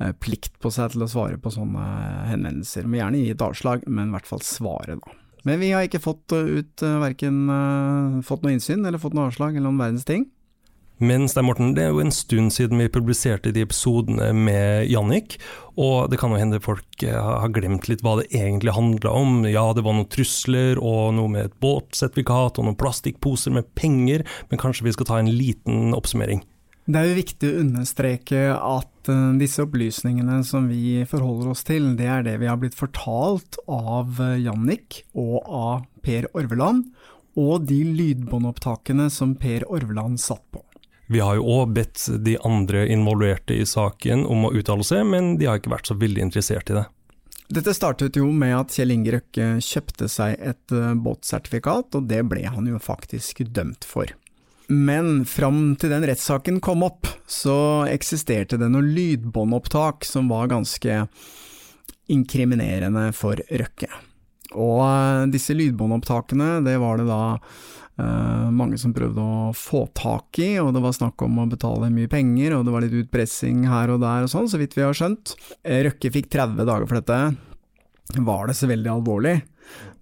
eh, 0.00 0.14
plikt 0.20 0.56
på 0.60 0.72
seg 0.74 0.92
til 0.92 1.04
å 1.04 1.08
svare 1.08 1.38
på 1.40 1.52
sånne 1.52 1.84
henvendelser. 2.32 2.88
Må 2.88 3.00
gjerne 3.00 3.20
gi 3.22 3.34
et 3.36 3.44
avslag, 3.44 3.84
men 3.88 4.08
i 4.08 4.16
hvert 4.16 4.28
fall 4.28 4.44
svare, 4.44 4.98
da. 5.00 5.20
Men 5.44 5.60
vi 5.60 5.74
har 5.74 5.84
ikke 5.84 6.02
fått 6.02 6.32
eh, 6.32 6.60
ut 6.60 6.84
eh, 6.84 7.00
verken 7.02 7.44
eh, 7.52 8.22
fått 8.24 8.44
noe 8.44 8.54
innsyn 8.56 8.84
eller 8.84 9.00
fått 9.00 9.16
noe 9.16 9.28
avslag 9.28 9.54
eller 9.54 9.68
noen 9.68 9.82
verdens 9.82 10.08
ting. 10.08 10.30
Men 11.02 11.26
Stein 11.28 11.48
Morten, 11.48 11.72
det 11.74 11.82
er 11.82 11.90
jo 11.90 12.00
en 12.04 12.14
stund 12.14 12.52
siden 12.54 12.78
vi 12.78 12.86
publiserte 12.88 13.50
de 13.52 13.64
episodene 13.66 14.28
med 14.32 14.86
Jannik, 14.86 15.34
og 15.74 16.06
det 16.12 16.20
kan 16.20 16.30
jo 16.30 16.38
hende 16.38 16.62
folk 16.62 17.02
har 17.02 17.50
glemt 17.52 17.88
litt 17.90 18.04
hva 18.06 18.14
det 18.20 18.28
egentlig 18.30 18.76
handla 18.76 19.10
om. 19.10 19.40
Ja, 19.42 19.66
det 19.74 19.82
var 19.82 19.98
noen 19.98 20.08
trusler 20.08 20.78
og 20.78 21.16
noe 21.18 21.32
med 21.34 21.48
et 21.50 21.58
båtsertifikat 21.60 22.62
og 22.62 22.68
noen 22.68 22.78
plastikkposer 22.78 23.56
med 23.58 23.66
penger, 23.74 24.22
men 24.52 24.62
kanskje 24.62 24.86
vi 24.86 24.94
skal 24.94 25.10
ta 25.10 25.18
en 25.18 25.34
liten 25.34 25.98
oppsummering? 25.98 26.44
Det 26.84 27.00
er 27.00 27.08
jo 27.08 27.16
viktig 27.16 27.48
å 27.48 27.60
understreke 27.62 28.40
at 28.52 29.08
eh, 29.08 29.28
disse 29.40 29.64
opplysningene 29.64 30.42
som 30.44 30.66
vi 30.68 31.00
forholder 31.08 31.54
oss 31.54 31.64
til, 31.64 31.94
det 31.96 32.10
er 32.12 32.26
det 32.26 32.36
vi 32.42 32.50
har 32.50 32.58
blitt 32.60 32.76
fortalt 32.76 33.56
av 33.64 34.20
eh, 34.20 34.42
Jannik 34.44 35.00
og 35.16 35.38
av 35.48 35.86
Per 36.04 36.28
Orveland, 36.36 36.90
og 37.40 37.64
de 37.70 37.80
lydbåndopptakene 37.88 39.08
som 39.10 39.32
Per 39.40 39.64
Orveland 39.72 40.20
satt 40.20 40.44
på. 40.52 40.60
Vi 41.08 41.20
har 41.20 41.38
jo 41.38 41.46
òg 41.56 41.72
bedt 41.76 42.04
de 42.24 42.36
andre 42.44 42.84
involverte 42.92 43.56
i 43.56 43.64
saken 43.68 44.24
om 44.28 44.46
å 44.46 44.52
uttale 44.56 44.84
seg, 44.84 45.04
men 45.08 45.34
de 45.40 45.48
har 45.48 45.60
ikke 45.60 45.72
vært 45.72 45.88
så 45.88 45.96
veldig 46.00 46.22
interessert 46.28 46.72
i 46.72 46.78
det. 46.78 46.84
Dette 47.54 47.74
startet 47.76 48.16
jo 48.16 48.30
med 48.32 48.54
at 48.56 48.72
Kjell 48.72 48.92
Inge 48.94 49.12
Røkke 49.18 49.48
kjøpte 49.64 50.08
seg 50.12 50.36
et 50.36 50.76
eh, 50.76 50.92
båtsertifikat, 51.00 51.96
og 51.96 52.12
det 52.12 52.20
ble 52.28 52.44
han 52.44 52.68
jo 52.68 52.80
faktisk 52.80 53.40
dømt 53.56 53.88
for. 53.88 54.12
Men 54.74 55.24
fram 55.28 55.74
til 55.78 55.92
den 55.92 56.06
rettssaken 56.08 56.58
kom 56.64 56.82
opp, 56.86 57.06
så 57.30 57.84
eksisterte 57.86 58.58
det 58.60 58.70
noen 58.72 58.90
lydbåndopptak 58.96 60.06
som 60.08 60.30
var 60.32 60.50
ganske 60.50 61.04
inkriminerende 62.12 63.08
for 63.16 63.40
Røkke. 63.48 63.90
Og 64.54 64.82
eh, 64.86 65.22
disse 65.34 65.54
lydbåndopptakene, 65.56 66.58
det 66.66 66.76
var 66.82 67.00
det 67.00 67.06
da 67.08 67.22
eh, 67.38 68.50
mange 68.54 68.78
som 68.80 68.94
prøvde 68.94 69.22
å 69.22 69.54
få 69.56 69.86
tak 69.96 70.38
i, 70.42 70.52
og 70.62 70.72
det 70.76 70.82
var 70.84 70.96
snakk 70.96 71.24
om 71.26 71.40
å 71.42 71.48
betale 71.50 71.92
mye 71.94 72.10
penger, 72.10 72.56
og 72.56 72.66
det 72.66 72.74
var 72.74 72.86
litt 72.86 72.98
utpressing 73.04 73.64
her 73.70 73.94
og 73.94 74.04
der 74.04 74.26
og 74.26 74.32
sånn, 74.32 74.50
så 74.50 74.60
vidt 74.60 74.76
vi 74.78 74.86
har 74.86 74.96
skjønt. 74.96 75.36
Eh, 75.62 75.82
Røkke 75.88 76.12
fikk 76.14 76.30
30 76.34 76.62
dager 76.62 76.86
for 76.90 77.00
dette. 77.00 77.20
Var 78.14 78.46
det 78.50 78.58
så 78.58 78.70
veldig 78.70 78.94
alvorlig? 78.98 79.38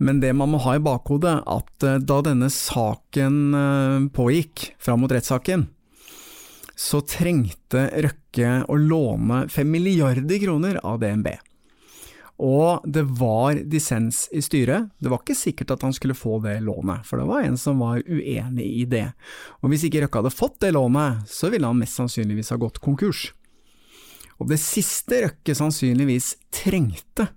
Men 0.02 0.20
det 0.22 0.32
man 0.36 0.50
må 0.52 0.60
ha 0.64 0.76
i 0.76 0.82
bakhodet, 0.82 1.36
at 1.46 1.86
eh, 1.86 2.00
da 2.02 2.18
denne 2.26 2.50
saken 2.52 3.38
eh, 3.54 4.08
pågikk, 4.14 4.72
fram 4.82 5.04
mot 5.04 5.12
rettssaken, 5.14 5.68
så 6.78 7.02
trengte 7.06 7.86
Røkke 8.02 8.62
å 8.70 8.76
låne 8.80 9.46
5 9.52 9.68
milliarder 9.70 10.40
kroner 10.42 10.80
av 10.82 11.00
DNB. 11.02 11.34
Og 12.42 12.82
det 12.88 13.04
var 13.20 13.60
dissens 13.70 14.24
i 14.34 14.40
styret. 14.42 14.88
Det 14.98 15.10
var 15.12 15.20
ikke 15.22 15.36
sikkert 15.38 15.76
at 15.76 15.84
han 15.86 15.94
skulle 15.94 16.16
få 16.18 16.40
det 16.42 16.56
lånet, 16.64 17.04
for 17.06 17.20
det 17.20 17.28
var 17.28 17.44
en 17.46 17.58
som 17.60 17.78
var 17.84 18.00
uenig 18.08 18.66
i 18.80 18.86
det. 18.88 19.12
Og 19.62 19.70
hvis 19.70 19.84
ikke 19.86 20.02
Røkke 20.02 20.22
hadde 20.22 20.34
fått 20.34 20.58
det 20.64 20.72
lånet, 20.74 21.22
så 21.30 21.52
ville 21.52 21.68
han 21.68 21.78
mest 21.78 22.00
sannsynligvis 22.00 22.50
ha 22.54 22.58
gått 22.58 22.82
konkurs. 22.82 23.28
Og 24.40 24.48
det 24.50 24.58
siste 24.58 25.20
Røkke 25.28 25.54
sannsynligvis 25.54 26.34
trengte 26.50 27.28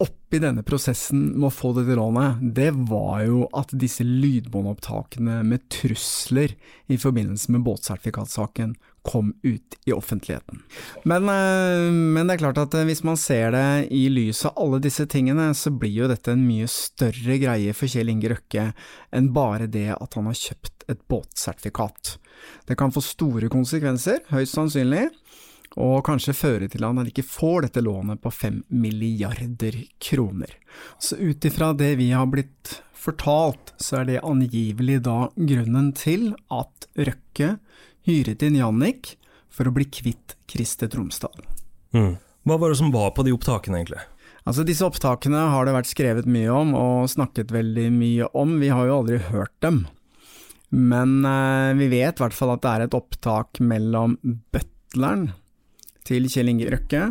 oppi 0.00 0.40
denne 0.42 0.64
prosessen 0.66 1.26
med 1.36 1.48
å 1.50 1.52
få 1.52 1.72
dette 1.76 1.96
lånet, 1.98 2.40
det 2.56 2.70
var 2.88 3.22
jo 3.26 3.44
at 3.56 3.74
disse 3.76 4.04
lydbåndopptakene 4.06 5.42
med 5.46 5.68
trusler 5.72 6.54
i 6.90 6.98
forbindelse 6.98 7.52
med 7.52 7.64
båtsertifikatsaken 7.66 8.74
kom 9.02 9.32
ut 9.42 9.76
i 9.84 9.92
offentligheten. 9.92 10.62
Men, 11.04 11.28
eh, 11.28 11.90
men 11.90 12.26
det 12.26 12.36
er 12.36 12.42
klart 12.44 12.60
at 12.62 12.74
eh, 12.78 12.86
hvis 12.86 13.02
man 13.06 13.18
ser 13.18 13.50
det 13.54 13.88
i 13.90 14.04
lys 14.12 14.44
av 14.46 14.58
alle 14.62 14.78
disse 14.82 15.06
tingene, 15.10 15.50
så 15.58 15.74
blir 15.74 16.04
jo 16.04 16.10
dette 16.10 16.34
en 16.34 16.44
mye 16.46 16.68
større 16.70 17.38
greie 17.42 17.74
for 17.74 17.90
Kjell 17.90 18.12
Inge 18.12 18.30
Røkke 18.32 18.68
enn 19.10 19.32
bare 19.34 19.66
det 19.70 19.90
at 19.96 20.18
han 20.18 20.30
har 20.30 20.38
kjøpt 20.38 20.86
et 20.90 21.02
båtsertifikat. 21.10 22.16
Det 22.66 22.78
kan 22.78 22.94
få 22.94 23.02
store 23.04 23.50
konsekvenser, 23.52 24.22
høyst 24.30 24.54
sannsynlig 24.56 25.08
og 25.80 26.04
kanskje 26.06 26.36
føre 26.36 26.68
til 26.70 26.84
at 26.84 26.98
han 26.98 27.08
ikke 27.08 27.24
får 27.26 27.66
dette 27.66 27.84
lånet 27.84 28.20
på 28.22 28.32
fem 28.34 28.62
milliarder 28.68 29.78
kroner. 30.02 30.52
Så 30.98 31.16
ut 31.20 31.44
ifra 31.48 31.72
det 31.76 31.94
vi 32.00 32.10
har 32.12 32.28
blitt 32.32 32.78
fortalt, 33.02 33.72
så 33.80 34.02
er 34.02 34.08
det 34.08 34.22
angivelig 34.22 35.00
da 35.08 35.26
grunnen 35.34 35.92
til 35.96 36.32
at 36.52 36.88
Røkke 36.92 37.56
hyret 38.06 38.42
inn 38.44 38.58
Jannik 38.58 39.14
for 39.52 39.68
å 39.68 39.74
bli 39.74 39.86
kvitt 39.88 40.36
Christer 40.50 40.90
Tromsdal. 40.92 41.44
Mm. 41.96 42.16
Hva 42.48 42.58
var 42.58 42.72
det 42.72 42.80
som 42.80 42.92
var 42.92 43.12
på 43.16 43.24
de 43.26 43.34
opptakene, 43.34 43.80
egentlig? 43.80 44.02
Altså 44.42 44.64
Disse 44.66 44.86
opptakene 44.86 45.44
har 45.52 45.66
det 45.66 45.74
vært 45.76 45.90
skrevet 45.90 46.26
mye 46.26 46.50
om 46.50 46.72
og 46.74 47.10
snakket 47.10 47.52
veldig 47.54 47.88
mye 47.94 48.30
om, 48.38 48.56
vi 48.62 48.72
har 48.74 48.88
jo 48.88 48.96
aldri 49.02 49.20
hørt 49.30 49.54
dem. 49.62 49.84
Men 50.72 51.20
eh, 51.28 51.74
vi 51.78 51.90
vet 51.92 52.18
i 52.18 52.24
hvert 52.24 52.36
fall 52.36 52.54
at 52.54 52.64
det 52.64 52.72
er 52.72 52.86
et 52.86 52.96
opptak 52.96 53.60
mellom 53.60 54.16
butleren 54.22 55.30
til 56.08 56.28
Kjell 56.30 56.50
Inge 56.52 56.70
Røkke 56.72 57.02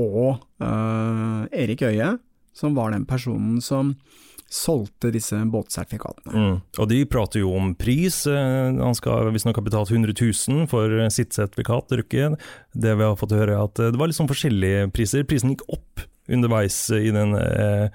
og 0.00 0.38
uh, 0.62 1.42
Erik 1.54 1.82
Øie, 1.86 2.14
som 2.54 2.74
var 2.78 2.94
den 2.94 3.06
personen 3.06 3.60
som 3.62 3.94
solgte 4.54 5.10
disse 5.14 5.38
båtsertifikatene. 5.50 6.32
Mm. 6.34 6.56
Og 6.78 6.88
de 6.90 6.98
prater 7.10 7.40
jo 7.42 7.54
om 7.56 7.72
pris. 7.74 8.20
eh, 8.30 8.70
Han 8.76 8.94
skal 8.94 9.32
visstnok 9.34 9.56
ha 9.58 9.64
betalt 9.66 9.90
100 9.90 10.14
000 10.14 10.68
for 10.70 10.90
sitt 11.10 11.34
sertifikat, 11.34 11.90
Røkke. 11.90 12.28
Det 12.74 12.92
vi 12.94 13.06
har 13.06 13.16
fått 13.18 13.34
høre 13.34 13.56
er 13.56 13.64
at 13.64 13.78
eh, 13.82 13.90
det 13.90 13.98
var 13.98 14.06
litt 14.10 14.18
sånn 14.18 14.30
forskjellige 14.30 14.90
priser. 14.94 15.26
Prisen 15.26 15.50
gikk 15.54 15.64
opp 15.74 16.04
underveis 16.30 16.76
i 16.94 17.10
den 17.12 17.34
eh, 17.36 17.88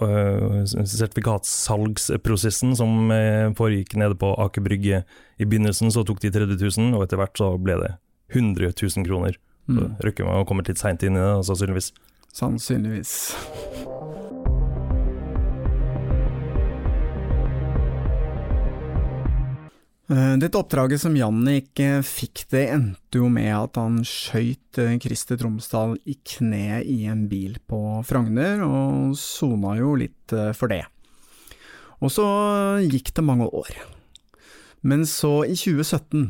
eh, 0.00 0.64
sertifikatsalgsprosessen 0.64 2.76
som 2.78 3.10
eh, 3.12 3.50
foregikk 3.58 3.96
nede 4.00 4.16
på 4.20 4.30
Aker 4.46 4.64
Brygge. 4.64 5.02
I 5.36 5.48
begynnelsen 5.48 5.92
så 5.92 6.04
tok 6.06 6.22
de 6.22 6.30
30 6.32 6.56
000, 6.60 6.94
og 6.96 7.04
etter 7.04 7.20
hvert 7.20 7.36
så 7.40 7.50
ble 7.60 7.74
det 7.82 7.92
100 8.32 8.72
000 8.72 9.08
kroner. 9.08 9.36
Så 9.66 9.72
Mm. 9.72 9.96
man 9.98 10.26
må 10.26 10.32
ha 10.32 10.44
kommet 10.44 10.68
litt 10.68 10.78
seint 10.78 11.02
inn 11.02 11.16
i 11.16 11.18
det, 11.18 11.44
sannsynligvis. 11.44 11.92
Sannsynligvis. 12.32 13.34
Eh, 20.08 20.34
Dette 20.38 20.58
oppdraget 20.60 21.00
som 21.02 21.16
Jannik 21.18 21.80
eh, 21.82 21.98
fikk, 22.06 22.44
det 22.52 22.68
endte 22.70 23.18
jo 23.18 23.26
med 23.32 23.50
at 23.56 23.78
han 23.80 23.98
skøyt 24.06 24.78
eh, 24.78 24.92
Christer 25.02 25.38
Tromsdal 25.40 25.96
i 26.06 26.14
kneet 26.22 26.86
i 26.86 27.00
en 27.10 27.24
bil 27.30 27.56
på 27.66 27.80
Frogner, 28.06 28.62
og 28.62 29.16
sona 29.18 29.74
jo 29.80 29.96
litt 29.98 30.34
for 30.54 30.70
det. 30.70 30.84
Og 31.98 32.12
så 32.12 32.26
gikk 32.86 33.10
det 33.16 33.24
mange 33.24 33.48
år. 33.50 33.72
Men 34.86 35.02
så, 35.08 35.40
i 35.48 35.56
2017, 35.58 36.28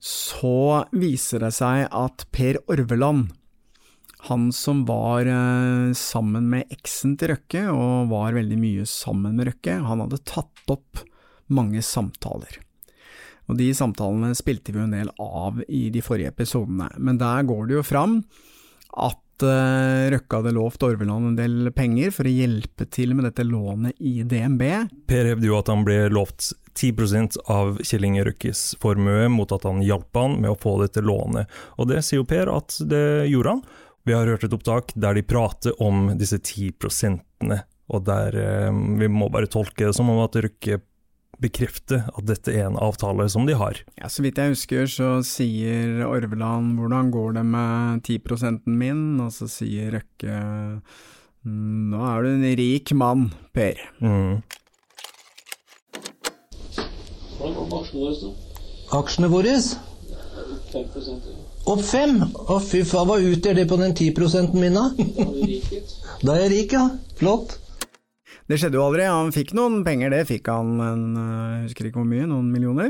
så 0.00 0.86
viser 0.96 1.44
det 1.44 1.52
seg 1.52 1.84
at 1.92 2.24
Per 2.32 2.58
Orveland, 2.72 3.28
han 4.28 4.48
som 4.52 4.82
var 4.88 5.28
eh, 5.28 5.92
sammen 5.96 6.48
med 6.52 6.72
eksen 6.72 7.14
til 7.20 7.34
Røkke, 7.34 7.66
og 7.72 8.10
var 8.12 8.36
veldig 8.36 8.58
mye 8.60 8.88
sammen 8.88 9.36
med 9.36 9.48
Røkke, 9.52 9.78
han 9.84 10.04
hadde 10.04 10.22
tatt 10.28 10.72
opp 10.72 11.04
mange 11.52 11.82
samtaler. 11.84 12.60
Og 13.50 13.58
de 13.58 13.70
samtalene 13.74 14.32
spilte 14.38 14.72
vi 14.72 14.82
en 14.84 14.94
del 14.94 15.10
av 15.20 15.60
i 15.68 15.88
de 15.92 16.02
forrige 16.04 16.32
episodene, 16.32 16.90
men 16.98 17.18
der 17.20 17.44
går 17.48 17.68
det 17.68 17.80
jo 17.80 17.86
fram 17.86 18.20
at 18.94 19.20
at 19.40 19.46
uh, 19.48 20.10
Røkke 20.14 20.40
hadde 20.40 20.54
lovt 20.54 20.84
Orveland 20.84 21.30
en 21.30 21.36
del 21.38 21.70
penger 21.76 22.12
for 22.14 22.28
å 22.28 22.32
hjelpe 22.32 22.86
til 22.92 23.14
med 23.16 23.26
dette 23.28 23.44
lånet 23.46 23.96
i 23.98 24.22
DNB. 24.22 24.62
Per 25.08 25.28
hevder 25.32 25.48
jo 25.48 25.58
at 25.58 25.70
han 25.72 25.84
ble 25.86 25.98
lovt 26.12 26.52
10 26.78 27.40
av 27.50 27.80
Kjell 27.82 28.06
Inge 28.06 28.24
Røkkes 28.28 28.76
formue 28.80 29.28
mot 29.32 29.50
at 29.52 29.66
han 29.68 29.82
hjalp 29.84 30.16
han 30.16 30.38
med 30.40 30.52
å 30.52 30.58
få 30.60 30.76
dette 30.82 31.02
lånet, 31.04 31.50
og 31.76 31.90
det 31.90 32.02
sier 32.06 32.22
jo 32.22 32.28
Per 32.28 32.50
at 32.52 32.76
det 32.88 33.26
gjorde 33.30 33.56
han. 33.56 33.64
Vi 34.08 34.14
har 34.16 34.28
hørt 34.30 34.44
et 34.46 34.54
opptak 34.56 34.94
der 34.96 35.18
de 35.18 35.24
prater 35.26 35.74
om 35.82 36.12
disse 36.20 36.38
10 36.38 36.76
prosentene, 36.80 37.62
og 37.90 38.06
der 38.08 38.36
uh, 38.36 38.70
vi 39.00 39.10
må 39.10 39.30
bare 39.32 39.50
tolke 39.50 39.88
det 39.88 39.96
som 39.96 40.12
om 40.12 40.22
at 40.24 40.38
Røkke 40.40 40.80
bekrefte 41.40 42.02
at 42.08 42.26
dette 42.28 42.52
er 42.52 42.68
en 42.68 42.78
avtale 42.80 43.26
som 43.32 43.46
de 43.48 43.56
har. 43.58 43.80
Ja, 44.00 44.08
Så 44.08 44.22
vidt 44.24 44.38
jeg 44.38 44.54
husker 44.54 44.86
så 44.90 45.10
sier 45.24 46.04
Orveland 46.06 46.78
'hvordan 46.78 47.10
går 47.10 47.34
det 47.34 47.44
med 47.46 48.02
10% 48.02 48.66
min', 48.66 49.20
og 49.20 49.32
så 49.32 49.48
sier 49.48 49.92
Røkke 49.96 50.80
'nå 51.44 52.00
er 52.16 52.22
du 52.22 52.28
en 52.28 52.56
rik 52.56 52.92
mann, 52.92 53.32
Per'. 53.54 53.80
Mm. 54.00 54.42
Hvordan 57.38 57.54
går 57.54 57.80
aksjene 57.80 58.00
våre? 58.04 58.34
Aksjene 58.92 59.28
våre? 59.28 59.54
5 60.72 60.86
Opp 61.66 61.80
fem? 61.84 62.20
Å 62.22 62.58
fy 62.62 62.82
faen, 62.88 63.08
hva 63.08 63.18
utgjør 63.20 63.58
det 63.58 63.66
på 63.68 63.76
den 63.80 63.94
10 63.94 64.54
min 64.54 64.74
da? 64.74 64.84
Er. 64.98 65.82
Da 66.22 66.34
er 66.34 66.42
jeg 66.44 66.50
rik, 66.52 66.72
ja. 66.72 66.88
Flott. 67.16 67.58
Det 68.50 68.56
skjedde 68.58 68.80
jo 68.80 68.82
aldri. 68.82 69.04
Han 69.06 69.30
fikk 69.30 69.52
noen 69.54 69.84
penger, 69.86 70.10
det 70.10 70.24
fikk 70.26 70.48
han, 70.50 70.72
men 70.80 71.02
eh, 71.14 71.50
jeg 71.54 71.66
husker 71.68 71.86
ikke 71.86 72.00
hvor 72.00 72.08
mye, 72.10 72.26
noen 72.26 72.48
millioner. 72.50 72.88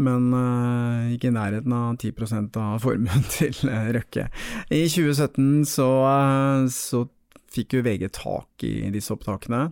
Men 0.00 0.30
uh, 0.32 1.12
ikke 1.12 1.28
i 1.28 1.34
nærheten 1.34 1.74
av 1.76 1.98
10% 2.00 2.56
av 2.58 2.78
formuen 2.82 3.26
til 3.34 3.52
uh, 3.68 3.90
Røkke. 3.94 4.30
I 4.72 4.86
2017 4.88 5.66
så, 5.68 5.88
uh, 6.08 6.64
så 6.72 7.04
fikk 7.52 7.76
jo 7.76 7.82
VG 7.84 8.08
tak 8.16 8.64
i 8.64 8.88
disse 8.94 9.12
opptakene. 9.12 9.66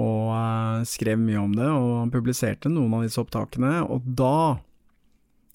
Og 0.00 0.34
skrev 0.86 1.18
mye 1.18 1.38
om 1.38 1.54
det, 1.54 1.70
og 1.70 2.10
publiserte 2.14 2.70
noen 2.70 2.98
av 2.98 3.06
disse 3.06 3.22
opptakene. 3.22 3.84
Og 3.86 4.02
da 4.18 4.58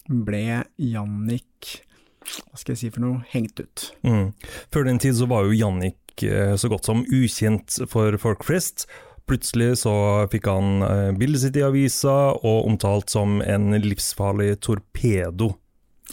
ble 0.08 0.64
Jannik, 0.80 1.76
hva 2.24 2.60
skal 2.60 2.76
jeg 2.76 2.82
si 2.86 2.96
for 2.96 3.04
noe, 3.04 3.22
hengt 3.32 3.60
ut. 3.60 3.90
Mm. 4.08 4.32
Før 4.72 4.88
den 4.88 5.04
tid 5.04 5.20
så 5.20 5.28
var 5.30 5.48
jo 5.48 5.56
Jannik 5.56 6.00
så 6.22 6.70
godt 6.72 6.88
som 6.88 7.04
ukjent 7.04 7.82
for 7.92 8.16
folk 8.22 8.46
flest. 8.48 8.86
Plutselig 9.26 9.82
så 9.82 9.94
fikk 10.32 10.48
han 10.52 10.84
bildet 11.18 11.42
sitt 11.42 11.58
i 11.58 11.66
avisa, 11.66 12.36
og 12.38 12.68
omtalt 12.70 13.10
som 13.12 13.42
en 13.42 13.74
livsfarlig 13.82 14.60
torpedo. 14.64 15.50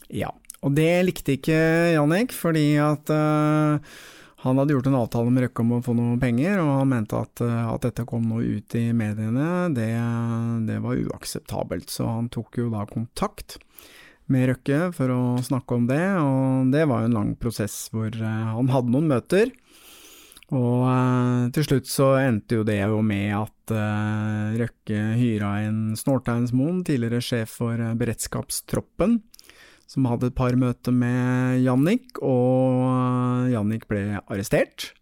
Ja, 0.08 0.32
og 0.62 0.76
det 0.78 0.90
likte 1.08 1.36
ikke 1.36 1.58
Jannik, 1.96 2.34
fordi 2.34 2.76
at 2.80 3.10
uh, 3.10 3.78
han 4.42 4.58
hadde 4.58 4.74
gjort 4.76 4.88
en 4.90 4.98
avtale 4.98 5.30
med 5.30 5.46
Røkke 5.46 5.64
om 5.64 5.74
å 5.76 5.82
få 5.84 5.94
noe 5.98 6.18
penger, 6.22 6.60
og 6.62 6.70
han 6.80 6.90
mente 6.90 7.18
at, 7.18 7.42
at 7.42 7.84
dette 7.86 8.06
kom 8.08 8.24
nå 8.30 8.40
ut 8.42 8.76
i 8.78 8.88
mediene, 8.96 9.68
det, 9.74 9.90
det 10.66 10.78
var 10.82 10.98
uakseptabelt. 10.98 11.90
Så 11.94 12.08
han 12.08 12.30
tok 12.32 12.58
jo 12.58 12.70
da 12.72 12.82
kontakt 12.90 13.58
med 14.30 14.48
Røkke 14.50 14.88
for 14.96 15.14
å 15.14 15.22
snakke 15.42 15.78
om 15.78 15.86
det, 15.90 16.02
og 16.18 16.72
det 16.74 16.86
var 16.90 17.02
jo 17.02 17.10
en 17.10 17.18
lang 17.18 17.34
prosess 17.38 17.84
hvor 17.94 18.14
han 18.18 18.70
hadde 18.72 18.94
noen 18.94 19.10
møter. 19.10 19.54
Og 20.52 20.84
uh, 20.84 21.48
til 21.56 21.64
slutt 21.64 21.88
så 21.88 22.12
endte 22.20 22.60
jo 22.60 22.64
det 22.68 22.78
jo 22.82 23.00
med 23.04 23.30
at 23.38 23.72
uh, 23.72 24.52
Røkke 24.60 25.00
hyra 25.16 25.54
inn 25.64 25.94
Snorteinsmoen, 25.96 26.82
tidligere 26.84 27.22
sjef 27.24 27.56
for 27.62 27.80
uh, 27.80 27.94
beredskapstroppen, 27.96 29.22
som 29.88 30.08
hadde 30.10 30.28
et 30.28 30.36
par 30.36 30.56
møter 30.60 30.92
med 30.92 31.62
Jannik, 31.64 32.20
og 32.20 33.48
Jannik 33.52 33.88
ble 33.88 34.20
arrestert 34.22 34.92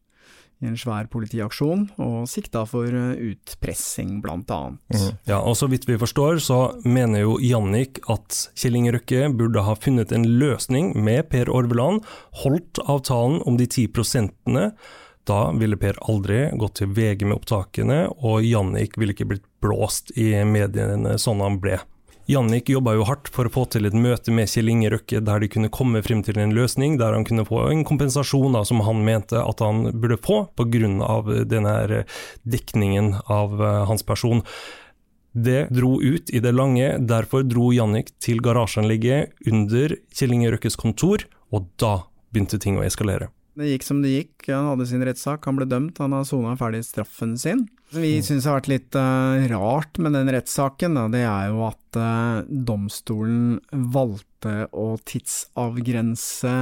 i 0.60 0.68
en 0.68 0.76
svær 0.76 1.06
politiaksjon, 1.08 1.86
og 2.04 2.28
sikta 2.28 2.66
for 2.68 2.92
utpressing, 2.92 4.18
blant 4.20 4.50
annet. 4.52 4.80
Mm. 4.92 5.20
Ja, 5.30 5.38
og 5.40 5.54
så 5.56 5.70
vidt 5.72 5.86
vi 5.88 5.96
forstår, 5.98 6.36
så 6.44 6.58
mener 6.84 7.22
jo 7.24 7.38
Jannik 7.40 8.02
at 8.12 8.42
Kjell 8.60 8.76
Inge 8.76 8.92
Røkke 8.98 9.30
burde 9.40 9.64
ha 9.64 9.76
funnet 9.80 10.12
en 10.12 10.26
løsning 10.42 10.92
med 11.00 11.30
Per 11.32 11.48
Orveland, 11.48 12.04
holdt 12.42 12.82
avtalen 12.84 13.40
om 13.48 13.56
de 13.56 13.70
ti 13.72 13.86
prosentene, 13.88 14.74
da 15.30 15.52
ville 15.54 15.78
Per 15.80 15.98
aldri 16.10 16.48
gått 16.58 16.80
til 16.80 16.90
VG 16.96 17.24
med 17.28 17.38
opptakene, 17.38 18.02
og 18.18 18.42
Jannik 18.44 18.98
ville 18.98 19.14
ikke 19.14 19.28
blitt 19.30 19.46
blåst 19.62 20.10
i 20.18 20.32
mediene 20.44 21.16
sånn 21.20 21.42
han 21.44 21.60
ble. 21.62 21.78
Jannik 22.30 22.68
jobba 22.70 22.92
jo 22.94 23.06
hardt 23.08 23.26
for 23.34 23.48
å 23.48 23.50
få 23.50 23.64
til 23.72 23.88
et 23.88 23.96
møte 23.96 24.30
med 24.30 24.46
Kjell 24.50 24.70
Inge 24.70 24.90
Røkke 24.92 25.18
der 25.26 25.42
de 25.42 25.48
kunne 25.50 25.70
komme 25.74 26.02
frem 26.06 26.20
til 26.22 26.38
en 26.38 26.52
løsning, 26.54 26.94
der 27.00 27.16
han 27.16 27.26
kunne 27.26 27.46
få 27.48 27.64
en 27.72 27.82
kompensasjon 27.86 28.54
da, 28.54 28.62
som 28.66 28.82
han 28.86 29.02
mente 29.06 29.40
at 29.40 29.62
han 29.64 29.88
burde 29.90 30.20
få 30.22 30.44
pga. 30.54 30.92
denne 31.50 32.04
dekningen 32.44 33.16
av 33.26 33.58
hans 33.88 34.06
person. 34.06 34.44
Det 35.32 35.68
dro 35.70 35.98
ut 36.02 36.30
i 36.30 36.38
det 36.38 36.52
lange, 36.52 36.98
derfor 36.98 37.42
dro 37.42 37.72
Jannik 37.72 38.14
til 38.18 38.38
garasjeanlegget 38.42 39.50
under 39.50 39.96
Kjell 40.14 40.34
Inge 40.34 40.54
Røkkes 40.54 40.78
kontor, 40.78 41.26
og 41.50 41.66
da 41.78 42.04
begynte 42.30 42.58
ting 42.62 42.78
å 42.78 42.86
eskalere. 42.86 43.30
Det 43.60 43.74
gikk 43.74 43.84
som 43.84 44.00
det 44.00 44.14
gikk, 44.14 44.48
han 44.48 44.70
hadde 44.70 44.86
sin 44.88 45.04
rettssak, 45.04 45.44
han 45.44 45.58
ble 45.58 45.66
dømt, 45.68 46.00
han 46.00 46.14
har 46.16 46.24
sona 46.24 46.54
ferdig 46.56 46.80
straffen 46.86 47.36
sin. 47.40 47.66
Vi 47.92 48.06
vi 48.06 48.22
syns 48.24 48.46
har 48.48 48.56
vært 48.60 48.70
litt 48.70 48.96
uh, 48.96 49.42
rart 49.50 49.98
med 50.00 50.14
den 50.16 50.30
rettssaken, 50.32 50.96
det 51.12 51.24
er 51.26 51.50
jo 51.50 51.64
at 51.66 51.98
uh, 51.98 52.46
domstolen 52.48 53.58
valgte 53.70 54.70
å 54.72 54.94
tidsavgrense 55.04 56.54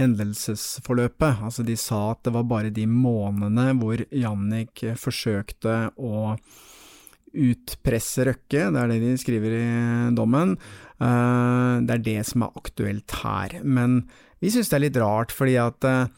hendelsesforløpet. 0.00 1.42
Altså 1.48 1.64
de 1.66 1.76
sa 1.80 2.12
at 2.12 2.22
det 2.26 2.34
var 2.36 2.48
bare 2.48 2.72
de 2.74 2.86
månedene 2.88 3.74
hvor 3.80 4.04
Jannik 4.14 4.84
forsøkte 5.00 5.78
å 5.98 6.36
utpresse 7.30 8.26
Røkke, 8.26 8.70
det 8.74 8.80
er 8.80 8.90
det 8.90 9.02
de 9.02 9.12
skriver 9.20 9.58
i 9.58 9.66
dommen. 10.16 10.56
Uh, 11.00 11.80
det 11.86 11.98
er 11.98 12.06
det 12.06 12.18
som 12.28 12.46
er 12.46 12.58
aktuelt 12.60 13.20
her. 13.22 13.60
Men 13.64 14.02
vi 14.40 14.50
syns 14.52 14.70
det 14.70 14.78
er 14.78 14.84
litt 14.86 14.98
rart, 15.00 15.34
fordi 15.36 15.56
at 15.60 15.86
uh, 15.88 16.08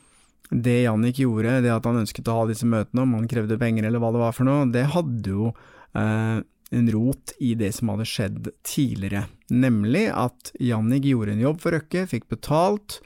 det 0.52 0.82
Jannik 0.84 1.20
gjorde, 1.22 1.60
det 1.64 1.72
at 1.72 1.86
han 1.88 2.02
ønsket 2.02 2.28
å 2.28 2.40
ha 2.42 2.48
disse 2.50 2.68
møtene, 2.68 3.04
om 3.04 3.14
han 3.16 3.28
krevde 3.30 3.58
penger 3.60 3.88
eller 3.88 4.02
hva 4.02 4.12
det 4.14 4.22
var 4.22 4.34
for 4.36 4.48
noe, 4.48 4.66
det 4.72 4.84
hadde 4.92 5.32
jo 5.32 5.52
eh, 5.96 6.42
en 6.72 6.90
rot 6.92 7.32
i 7.40 7.54
det 7.56 7.70
som 7.76 7.92
hadde 7.92 8.08
skjedd 8.08 8.50
tidligere. 8.68 9.24
Nemlig 9.52 10.06
at 10.12 10.52
Jannik 10.60 11.08
gjorde 11.08 11.32
en 11.32 11.40
jobb 11.46 11.62
for 11.62 11.76
Røkke, 11.76 12.04
fikk 12.10 12.28
betalt 12.32 12.98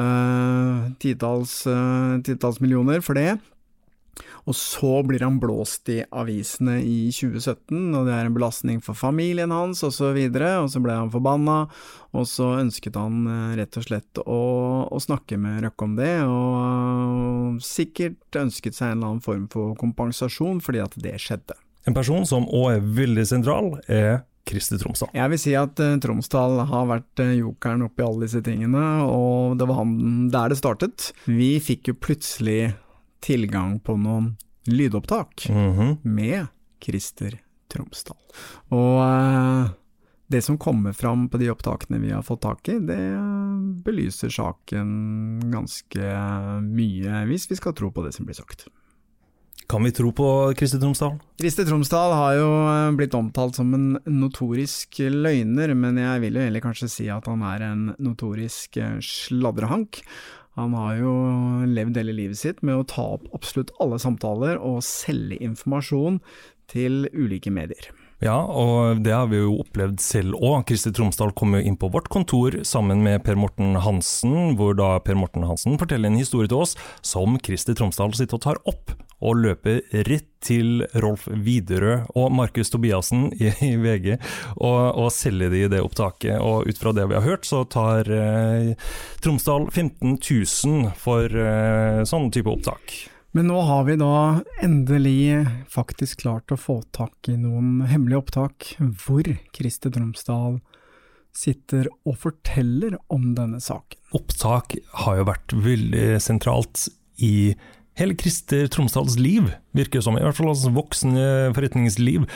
eh, 0.00 0.88
titalls, 1.04 1.58
titalls 2.24 2.62
millioner 2.64 3.04
for 3.04 3.20
det, 3.20 3.36
og 4.46 4.54
så 4.56 5.02
blir 5.06 5.24
han 5.24 5.40
blåst 5.42 5.88
i 5.92 5.98
avisene 6.14 6.78
i 6.82 7.10
2017, 7.14 7.80
og 7.96 8.06
det 8.06 8.14
er 8.14 8.28
en 8.28 8.36
belastning 8.36 8.80
for 8.84 8.98
familien 8.98 9.54
hans 9.54 9.82
osv., 9.82 9.88
og, 9.88 9.94
så 9.96 10.12
videre, 10.14 10.50
og 10.62 10.70
så 10.70 10.82
ble 10.84 10.94
han 10.94 11.10
forbanna, 11.12 11.56
og 12.16 12.28
så 12.30 12.52
ønsket 12.60 12.98
han 13.00 13.26
eh, 13.30 13.56
rett 13.60 13.78
og 13.80 13.86
slett 13.88 14.20
å, 14.22 14.40
å 14.86 15.00
snakke 15.02 15.38
med 15.40 15.64
Røkke 15.64 15.88
om 15.88 15.96
det, 15.98 16.14
og, 16.28 16.54
og 17.56 17.64
sikkert 17.64 18.38
ønsket 18.38 18.76
seg 18.76 18.92
en 18.92 18.98
eller 18.98 19.14
annen 19.14 19.24
form 19.24 19.46
for 19.52 19.74
kompensasjon 19.80 20.62
fordi 20.64 20.84
at 20.84 20.96
det 21.00 21.16
skjedde. 21.22 21.58
En 21.86 21.94
person 21.96 22.26
som 22.26 22.48
òg 22.50 22.76
er 22.76 22.88
veldig 22.96 23.26
sentral, 23.28 23.76
er 23.86 24.24
Kristi 24.46 24.78
Tromsdal. 24.78 25.10
Jeg 25.16 25.32
vil 25.32 25.40
si 25.42 25.54
at 25.58 25.80
uh, 25.82 25.96
Tromsdal 26.02 26.60
har 26.70 26.88
vært 26.90 27.22
uh, 27.22 27.34
jokeren 27.34 27.86
oppi 27.86 28.04
alle 28.06 28.26
disse 28.26 28.42
tingene, 28.46 28.82
og 29.06 29.56
det 29.58 29.66
var 29.68 29.80
han 29.80 29.94
der 30.32 30.52
det 30.52 30.60
startet. 30.60 31.10
Vi 31.26 31.56
fikk 31.62 31.90
jo 31.90 31.98
plutselig 31.98 32.60
tilgang 33.26 33.80
på 33.82 33.96
noen 33.98 34.36
lydopptak 34.66 35.46
mm 35.50 35.72
-hmm. 35.72 35.96
med 36.02 36.46
Christer 36.82 37.38
Tromsdal. 37.72 38.16
Og 38.70 39.00
uh, 39.02 39.70
det 40.26 40.42
som 40.42 40.58
kommer 40.58 40.92
fram 40.92 41.28
på 41.28 41.38
de 41.38 41.50
opptakene 41.50 41.98
vi 41.98 42.10
har 42.10 42.22
fått 42.22 42.42
tak 42.42 42.68
i, 42.68 42.78
det 42.78 42.98
belyser 43.84 44.28
saken 44.28 45.50
ganske 45.52 46.16
mye, 46.62 47.22
hvis 47.26 47.50
vi 47.50 47.56
skal 47.56 47.74
tro 47.74 47.92
på 47.94 48.02
det 48.02 48.12
som 48.16 48.26
blir 48.26 48.34
sagt. 48.34 48.66
Kan 49.66 49.82
vi 49.82 49.92
tro 49.92 50.12
på 50.12 50.54
Christer 50.58 50.78
Tromsdal? 50.78 51.16
Christer 51.40 51.66
Tromsdal 51.66 52.12
har 52.14 52.34
jo 52.38 52.50
eh, 52.70 52.92
blitt 52.98 53.14
omtalt 53.18 53.58
som 53.58 53.72
en 53.74 53.96
notorisk 54.06 55.00
løgner, 55.10 55.74
men 55.74 55.98
jeg 55.98 56.22
vil 56.22 56.38
jo 56.38 56.44
egentlig 56.44 56.62
kanskje 56.62 56.90
si 56.90 57.06
at 57.10 57.26
han 57.26 57.42
er 57.46 57.64
en 57.66 57.88
notorisk 57.98 58.78
eh, 58.78 58.98
sladrehank. 59.02 60.02
Han 60.56 60.72
har 60.76 60.96
jo 61.02 61.12
levd 61.68 61.98
hele 62.00 62.16
livet 62.16 62.40
sitt 62.40 62.62
med 62.64 62.80
å 62.80 62.88
ta 62.88 63.04
opp 63.18 63.28
absolutt 63.36 63.74
alle 63.82 64.00
samtaler 64.00 64.56
og 64.56 64.80
selge 64.84 65.38
informasjon 65.44 66.20
til 66.72 67.04
ulike 67.12 67.52
medier. 67.52 67.90
Ja, 68.24 68.38
og 68.48 69.02
det 69.04 69.12
har 69.12 69.26
vi 69.28 69.42
jo 69.42 69.58
opplevd 69.60 70.00
selv 70.00 70.38
òg. 70.40 70.62
Kristi 70.70 70.88
Tromsdal 70.96 71.34
kom 71.36 71.52
jo 71.52 71.60
inn 71.60 71.76
på 71.76 71.90
vårt 71.92 72.08
kontor 72.08 72.56
sammen 72.64 73.02
med 73.04 73.20
Per 73.26 73.36
Morten 73.36 73.76
Hansen, 73.84 74.54
hvor 74.56 74.72
da 74.78 74.94
Per 75.04 75.18
Morten 75.20 75.44
Hansen 75.44 75.76
forteller 75.76 76.08
en 76.08 76.16
historie 76.16 76.48
til 76.48 76.64
oss 76.64 76.72
som 77.04 77.36
Kristi 77.36 77.76
Tromsdal 77.76 78.16
sitter 78.16 78.40
og 78.40 78.46
tar 78.46 78.62
opp. 78.72 78.96
Og 79.24 79.40
løper 79.40 79.80
rett 80.08 80.28
til 80.46 80.84
Rolf 81.02 81.24
Widerøe 81.26 82.04
og 82.18 82.30
Markus 82.36 82.70
Tobiassen 82.70 83.30
i, 83.34 83.50
i 83.64 83.72
VG 83.80 84.12
og, 84.14 84.80
og 85.00 85.10
selger 85.14 85.50
de 85.52 85.64
det 85.72 85.82
opptaket. 85.82 86.36
Og 86.38 86.68
ut 86.68 86.80
fra 86.80 86.92
det 86.96 87.08
vi 87.10 87.18
har 87.18 87.26
hørt, 87.26 87.48
så 87.48 87.64
tar 87.64 88.10
eh, 88.12 88.72
Tromsdal 89.24 89.70
15 89.72 90.18
000 90.20 90.94
for 91.00 91.26
eh, 91.26 92.04
sånn 92.08 92.30
type 92.34 92.52
opptak. 92.52 92.96
Men 93.36 93.50
nå 93.50 93.58
har 93.68 93.82
vi 93.84 93.98
da 94.00 94.40
endelig 94.64 95.44
faktisk 95.68 96.22
klart 96.22 96.52
å 96.54 96.60
få 96.60 96.78
tak 96.96 97.28
i 97.28 97.34
noen 97.36 97.82
hemmelige 97.84 98.22
opptak 98.22 98.70
hvor 98.80 99.28
Christer 99.56 99.92
Tromsdal 99.92 100.60
sitter 101.36 101.90
og 102.08 102.16
forteller 102.22 102.96
om 103.12 103.34
denne 103.36 103.60
saken. 103.60 104.00
Opptak 104.16 104.78
har 105.02 105.18
jo 105.18 105.26
vært 105.28 105.52
veldig 105.66 106.06
sentralt 106.22 106.86
i 107.20 107.52
hele 107.96 108.16
Christer 108.16 108.66
Tromsdals 108.72 109.16
liv, 109.18 109.48
virker 109.76 110.02
som. 110.04 110.18
I 110.18 110.24
hvert 110.24 110.36
fall 110.36 110.50
hans 110.50 110.66
voksne 110.68 111.52
forretningsliv. 111.56 112.26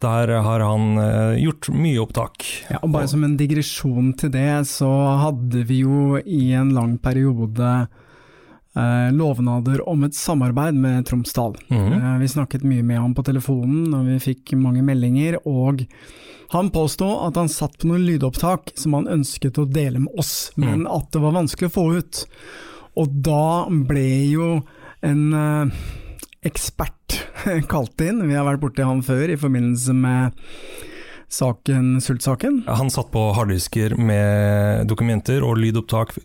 Der 0.00 0.32
har 0.46 0.64
han 0.64 1.00
eh, 1.00 1.40
gjort 1.44 1.68
mye 1.76 2.00
opptak. 2.00 2.46
Ja, 2.70 2.80
og 2.80 2.94
bare 2.94 3.10
som 3.10 3.24
en 3.26 3.36
digresjon 3.40 4.14
til 4.20 4.32
det, 4.34 4.62
så 4.70 4.88
hadde 5.20 5.66
vi 5.68 5.82
jo 5.84 6.16
i 6.24 6.50
en 6.56 6.72
lang 6.76 6.96
periode 7.02 7.74
eh, 8.76 9.10
lovnader 9.12 9.84
om 9.88 10.08
et 10.08 10.16
samarbeid 10.16 10.80
med 10.80 11.04
Tromsdal. 11.10 11.58
Mhm. 11.68 11.92
Eh, 12.00 12.16
vi 12.24 12.32
snakket 12.36 12.64
mye 12.64 12.86
med 12.86 13.02
ham 13.02 13.14
på 13.14 13.26
telefonen, 13.28 13.92
og 13.92 14.08
vi 14.08 14.18
fikk 14.30 14.56
mange 14.56 14.84
meldinger. 14.86 15.36
Og 15.44 15.84
han 16.56 16.72
påsto 16.72 17.12
at 17.28 17.36
han 17.36 17.52
satt 17.52 17.76
på 17.78 17.92
noen 17.92 18.08
lydopptak 18.08 18.72
som 18.74 18.96
han 18.96 19.12
ønsket 19.20 19.60
å 19.60 19.68
dele 19.68 20.00
med 20.00 20.16
oss, 20.18 20.50
men 20.56 20.88
at 20.88 21.12
det 21.12 21.20
var 21.22 21.36
vanskelig 21.36 21.68
å 21.68 21.76
få 21.76 21.88
ut. 22.00 22.24
Og 22.98 23.20
da 23.22 23.68
ble 23.68 24.08
jo 24.32 24.46
en 25.06 25.32
eh, 25.32 25.74
ekspert 26.48 27.18
kalt 27.72 28.00
inn. 28.04 28.22
Vi 28.28 28.36
har 28.36 28.46
vært 28.48 28.62
borti 28.62 28.84
han 28.86 29.02
før 29.06 29.32
i 29.32 29.38
forbindelse 29.40 29.94
med 29.96 30.36
saken, 31.30 32.00
Sult-saken. 32.02 32.62
Han 32.66 32.90
satt 32.90 33.12
på 33.14 33.22
harddisker 33.36 33.94
med 34.00 34.88
dokumenter 34.90 35.44
og 35.46 35.60
lydopptak 35.62 36.16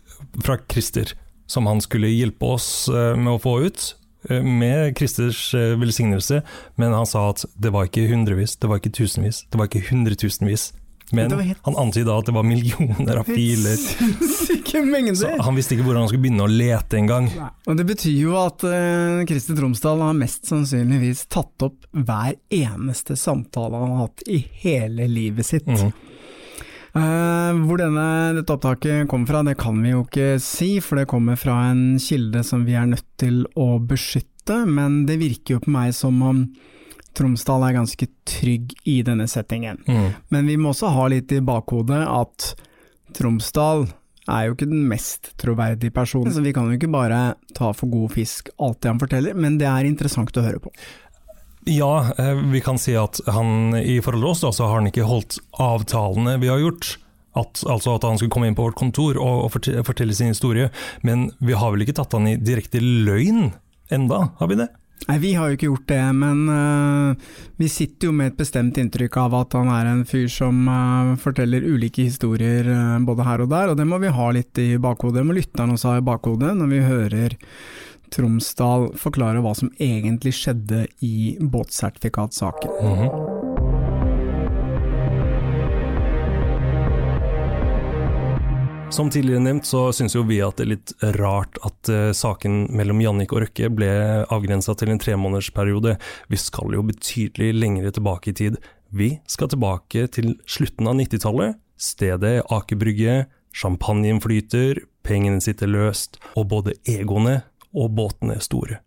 fra 0.42 0.56
Christer, 0.66 1.12
som 1.46 1.68
han 1.70 1.80
skulle 1.84 2.10
hjelpe 2.10 2.48
oss 2.56 2.88
eh, 2.90 3.14
med 3.18 3.36
å 3.36 3.42
få 3.42 3.58
ut. 3.68 3.92
eh, 4.30 4.42
Med 4.42 4.96
Christers 4.98 5.52
velsignelse, 5.54 6.42
men 6.76 6.92
han 6.96 7.06
sa 7.06 7.28
at 7.30 7.44
det 7.54 7.70
var 7.74 7.86
ikke 7.86 8.08
hundrevis, 8.10 8.56
det 8.58 8.68
var 8.72 8.82
ikke 8.82 8.96
tusenvis, 8.98 9.44
det 9.52 9.60
var 9.60 9.70
ikke 9.70 9.86
hundretusenvis. 9.92 10.72
Men 11.14 11.32
han 11.62 11.76
antyda 11.76 12.16
at 12.18 12.26
det 12.26 12.34
var 12.34 12.42
millioner 12.42 13.20
av 13.20 13.28
filer. 13.28 13.76
Så 15.16 15.30
han 15.40 15.56
visste 15.56 15.76
ikke 15.76 15.86
hvordan 15.86 16.02
han 16.02 16.10
skulle 16.10 16.24
begynne 16.24 16.46
å 16.46 16.50
lete 16.50 16.98
engang. 16.98 17.28
Det 17.64 17.86
betyr 17.86 18.16
jo 18.18 18.34
at 18.40 18.64
uh, 18.66 19.22
Christer 19.28 19.56
Tromsdal 19.56 20.02
har 20.02 20.18
mest 20.18 20.50
sannsynligvis 20.50 21.26
tatt 21.32 21.64
opp 21.64 21.86
hver 21.94 22.34
eneste 22.52 23.16
samtale 23.16 23.78
han 23.80 23.94
har 23.94 24.08
hatt 24.08 24.26
i 24.28 24.42
hele 24.64 25.06
livet 25.08 25.48
sitt. 25.48 25.70
Mm. 25.70 25.94
Uh, 26.96 27.52
hvor 27.68 27.80
denne, 27.80 28.06
dette 28.38 28.54
opptaket 28.56 29.08
kommer 29.10 29.28
fra, 29.28 29.42
det 29.46 29.56
kan 29.60 29.78
vi 29.84 29.92
jo 29.92 30.04
ikke 30.06 30.36
si, 30.42 30.76
for 30.84 31.00
det 31.00 31.08
kommer 31.10 31.36
fra 31.40 31.58
en 31.70 31.98
kilde 32.02 32.40
som 32.46 32.64
vi 32.68 32.76
er 32.76 32.88
nødt 32.88 33.08
til 33.20 33.44
å 33.54 33.76
beskytte, 33.84 34.62
men 34.64 35.04
det 35.08 35.20
virker 35.20 35.56
jo 35.56 35.64
på 35.66 35.74
meg 35.74 35.92
som 35.96 36.22
om 36.24 36.46
Tromsdal 37.16 37.64
er 37.66 37.76
ganske 37.78 38.08
trygg 38.28 38.74
i 38.84 39.00
denne 39.06 39.28
settingen. 39.30 39.80
Mm. 39.88 40.08
Men 40.34 40.50
vi 40.50 40.58
må 40.60 40.72
også 40.74 40.92
ha 40.92 41.06
litt 41.12 41.32
i 41.32 41.42
bakhodet 41.44 42.02
at 42.04 42.50
Tromsdal 43.16 43.86
er 44.26 44.48
jo 44.48 44.56
ikke 44.56 44.68
den 44.68 44.86
mest 44.90 45.30
troverdige 45.40 45.94
personen, 45.94 46.34
så 46.34 46.42
vi 46.42 46.52
kan 46.54 46.66
jo 46.68 46.76
ikke 46.76 46.90
bare 46.90 47.36
ta 47.54 47.70
for 47.76 47.90
god 47.92 48.14
fisk 48.16 48.50
alt 48.58 48.80
det 48.82 48.90
han 48.90 49.02
forteller, 49.02 49.36
men 49.38 49.58
det 49.60 49.68
er 49.70 49.86
interessant 49.88 50.34
å 50.36 50.44
høre 50.44 50.62
på. 50.64 50.72
Ja, 51.66 52.12
eh, 52.18 52.34
vi 52.52 52.60
kan 52.62 52.78
si 52.78 52.94
at 52.98 53.20
han 53.26 53.74
i 53.78 53.98
forhold 54.02 54.22
til 54.22 54.30
oss 54.30 54.44
da, 54.44 54.52
så 54.54 54.68
har 54.70 54.80
han 54.80 54.90
ikke 54.90 55.06
holdt 55.06 55.40
avtalene 55.62 56.36
vi 56.42 56.50
har 56.50 56.62
gjort. 56.62 56.96
At, 57.36 57.60
altså 57.68 57.98
at 57.98 58.04
han 58.06 58.16
skulle 58.16 58.32
komme 58.32 58.48
inn 58.48 58.56
på 58.56 58.64
vårt 58.64 58.78
kontor 58.78 59.18
og, 59.20 59.50
fortelle 59.52 60.14
sin 60.16 60.30
historie. 60.32 60.70
Men 61.04 61.28
vi 61.44 61.58
har 61.58 61.74
vel 61.74 61.84
ikke 61.84 61.98
tatt 61.98 62.14
han 62.16 62.30
i 62.30 62.38
direkte 62.40 62.80
løgn 62.80 63.50
enda, 63.92 64.22
har 64.38 64.48
vi 64.48 64.56
det? 64.62 64.70
Nei, 65.06 65.18
vi 65.22 65.34
har 65.36 65.50
jo 65.50 65.56
ikke 65.56 65.68
gjort 65.68 65.90
det, 65.92 66.04
men 66.18 66.38
uh, 66.50 67.34
vi 67.60 67.68
sitter 67.70 68.08
jo 68.08 68.14
med 68.16 68.32
et 68.32 68.38
bestemt 68.40 68.78
inntrykk 68.80 69.18
av 69.22 69.36
at 69.38 69.54
han 69.54 69.68
er 69.70 69.90
en 69.92 70.02
fyr 70.08 70.26
som 70.32 70.64
uh, 70.66 71.12
forteller 71.20 71.62
ulike 71.62 72.08
historier 72.08 72.66
uh, 72.66 72.96
både 73.06 73.26
her 73.28 73.44
og 73.44 73.52
der, 73.52 73.70
og 73.70 73.78
det 73.78 73.86
må 73.86 74.00
vi 74.02 74.14
ha 74.16 74.30
litt 74.34 74.58
i 74.58 74.72
bakhodet. 74.82 75.20
Det 75.20 75.26
må 75.28 75.36
lytterne 75.36 75.76
også 75.76 75.92
ha 75.92 76.00
i 76.00 76.06
bakhodet 76.06 76.56
når 76.58 76.72
vi 76.72 76.86
hører 76.88 77.36
Tromsdal 78.14 78.88
forklare 78.98 79.42
hva 79.44 79.52
som 79.58 79.70
egentlig 79.82 80.34
skjedde 80.40 80.86
i 81.04 81.36
båtsertifikatsaken. 81.42 83.45
Som 88.90 89.10
tidligere 89.10 89.42
nevnt 89.42 89.66
så 89.66 89.88
syns 89.92 90.14
jo 90.14 90.22
vi 90.28 90.38
at 90.44 90.60
det 90.60 90.64
er 90.64 90.70
litt 90.70 90.92
rart 91.18 91.58
at 91.66 91.90
uh, 91.90 92.12
saken 92.14 92.68
mellom 92.76 93.00
Jannik 93.02 93.32
og 93.34 93.42
Røkke 93.42 93.68
ble 93.74 93.88
avgrensa 94.32 94.76
til 94.78 94.92
en 94.92 95.00
tremånedersperiode. 95.02 95.96
Vi 96.30 96.38
skal 96.38 96.76
jo 96.76 96.84
betydelig 96.86 97.50
lengre 97.58 97.90
tilbake 97.92 98.30
i 98.30 98.36
tid. 98.38 98.60
Vi 98.94 99.16
skal 99.26 99.50
tilbake 99.50 100.06
til 100.14 100.36
slutten 100.46 100.86
av 100.86 100.96
90-tallet. 101.00 101.58
Stedet 101.76 102.32
er 102.38 102.46
Aker 102.54 102.78
Brygge, 102.80 103.18
champagnen 103.50 104.22
flyter, 104.22 104.84
pengene 105.06 105.42
sitter 105.42 105.68
løst, 105.68 106.20
og 106.38 106.48
både 106.54 106.78
egoene 106.86 107.40
og 107.74 107.90
båtene 107.98 108.38
er 108.38 108.46
store. 108.46 108.80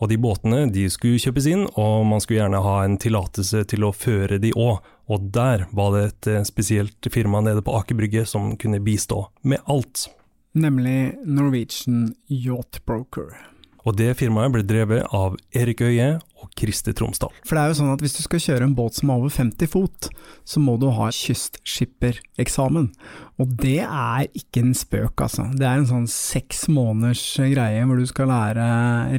Og 0.00 0.10
de 0.12 0.18
båtene 0.20 0.64
de 0.72 0.88
skulle 0.92 1.20
kjøpes 1.22 1.48
inn, 1.50 1.66
og 1.76 2.06
man 2.08 2.22
skulle 2.22 2.40
gjerne 2.40 2.62
ha 2.64 2.78
en 2.84 2.98
tillatelse 3.00 3.64
til 3.70 3.86
å 3.86 3.94
føre 3.96 4.40
de 4.42 4.54
òg. 4.56 4.82
Og 5.12 5.30
der 5.34 5.66
var 5.76 5.94
det 5.96 6.02
et 6.08 6.32
eh, 6.32 6.44
spesielt 6.48 7.12
firma 7.12 7.42
nede 7.44 7.64
på 7.64 7.74
Aker 7.76 7.98
Brygge 7.98 8.26
som 8.28 8.54
kunne 8.60 8.82
bistå 8.82 9.26
med 9.42 9.62
alt. 9.70 10.06
Nemlig 10.52 11.16
Norwegian 11.24 12.12
Yacht 12.28 12.84
Broker. 12.86 13.32
Og 13.82 13.96
det 13.98 14.12
firmaet 14.20 14.52
ble 14.54 14.62
drevet 14.66 15.08
av 15.16 15.38
Erik 15.56 15.82
Øie 15.82 16.20
og 16.42 16.50
Christer 16.58 16.96
Tromsdal. 16.96 17.32
For 17.46 17.56
det 17.56 17.64
er 17.64 17.72
jo 17.72 17.78
sånn 17.80 17.92
at 17.94 18.02
hvis 18.04 18.16
du 18.18 18.22
skal 18.24 18.42
kjøre 18.42 18.68
en 18.68 18.76
båt 18.78 18.98
som 18.98 19.12
er 19.12 19.22
over 19.22 19.32
50 19.32 19.70
fot, 19.72 20.10
så 20.44 20.62
må 20.62 20.76
du 20.80 20.88
ha 20.92 21.10
kystskippereksamen. 21.14 22.90
Og 23.40 23.54
det 23.58 23.80
er 23.82 24.28
ikke 24.36 24.62
en 24.62 24.74
spøk, 24.76 25.24
altså. 25.24 25.48
Det 25.56 25.66
er 25.66 25.80
en 25.80 25.88
sånn 25.88 26.06
seks 26.10 26.66
måneders 26.70 27.22
greie 27.54 27.86
hvor 27.88 27.98
du 27.98 28.06
skal 28.08 28.30
lære 28.30 28.66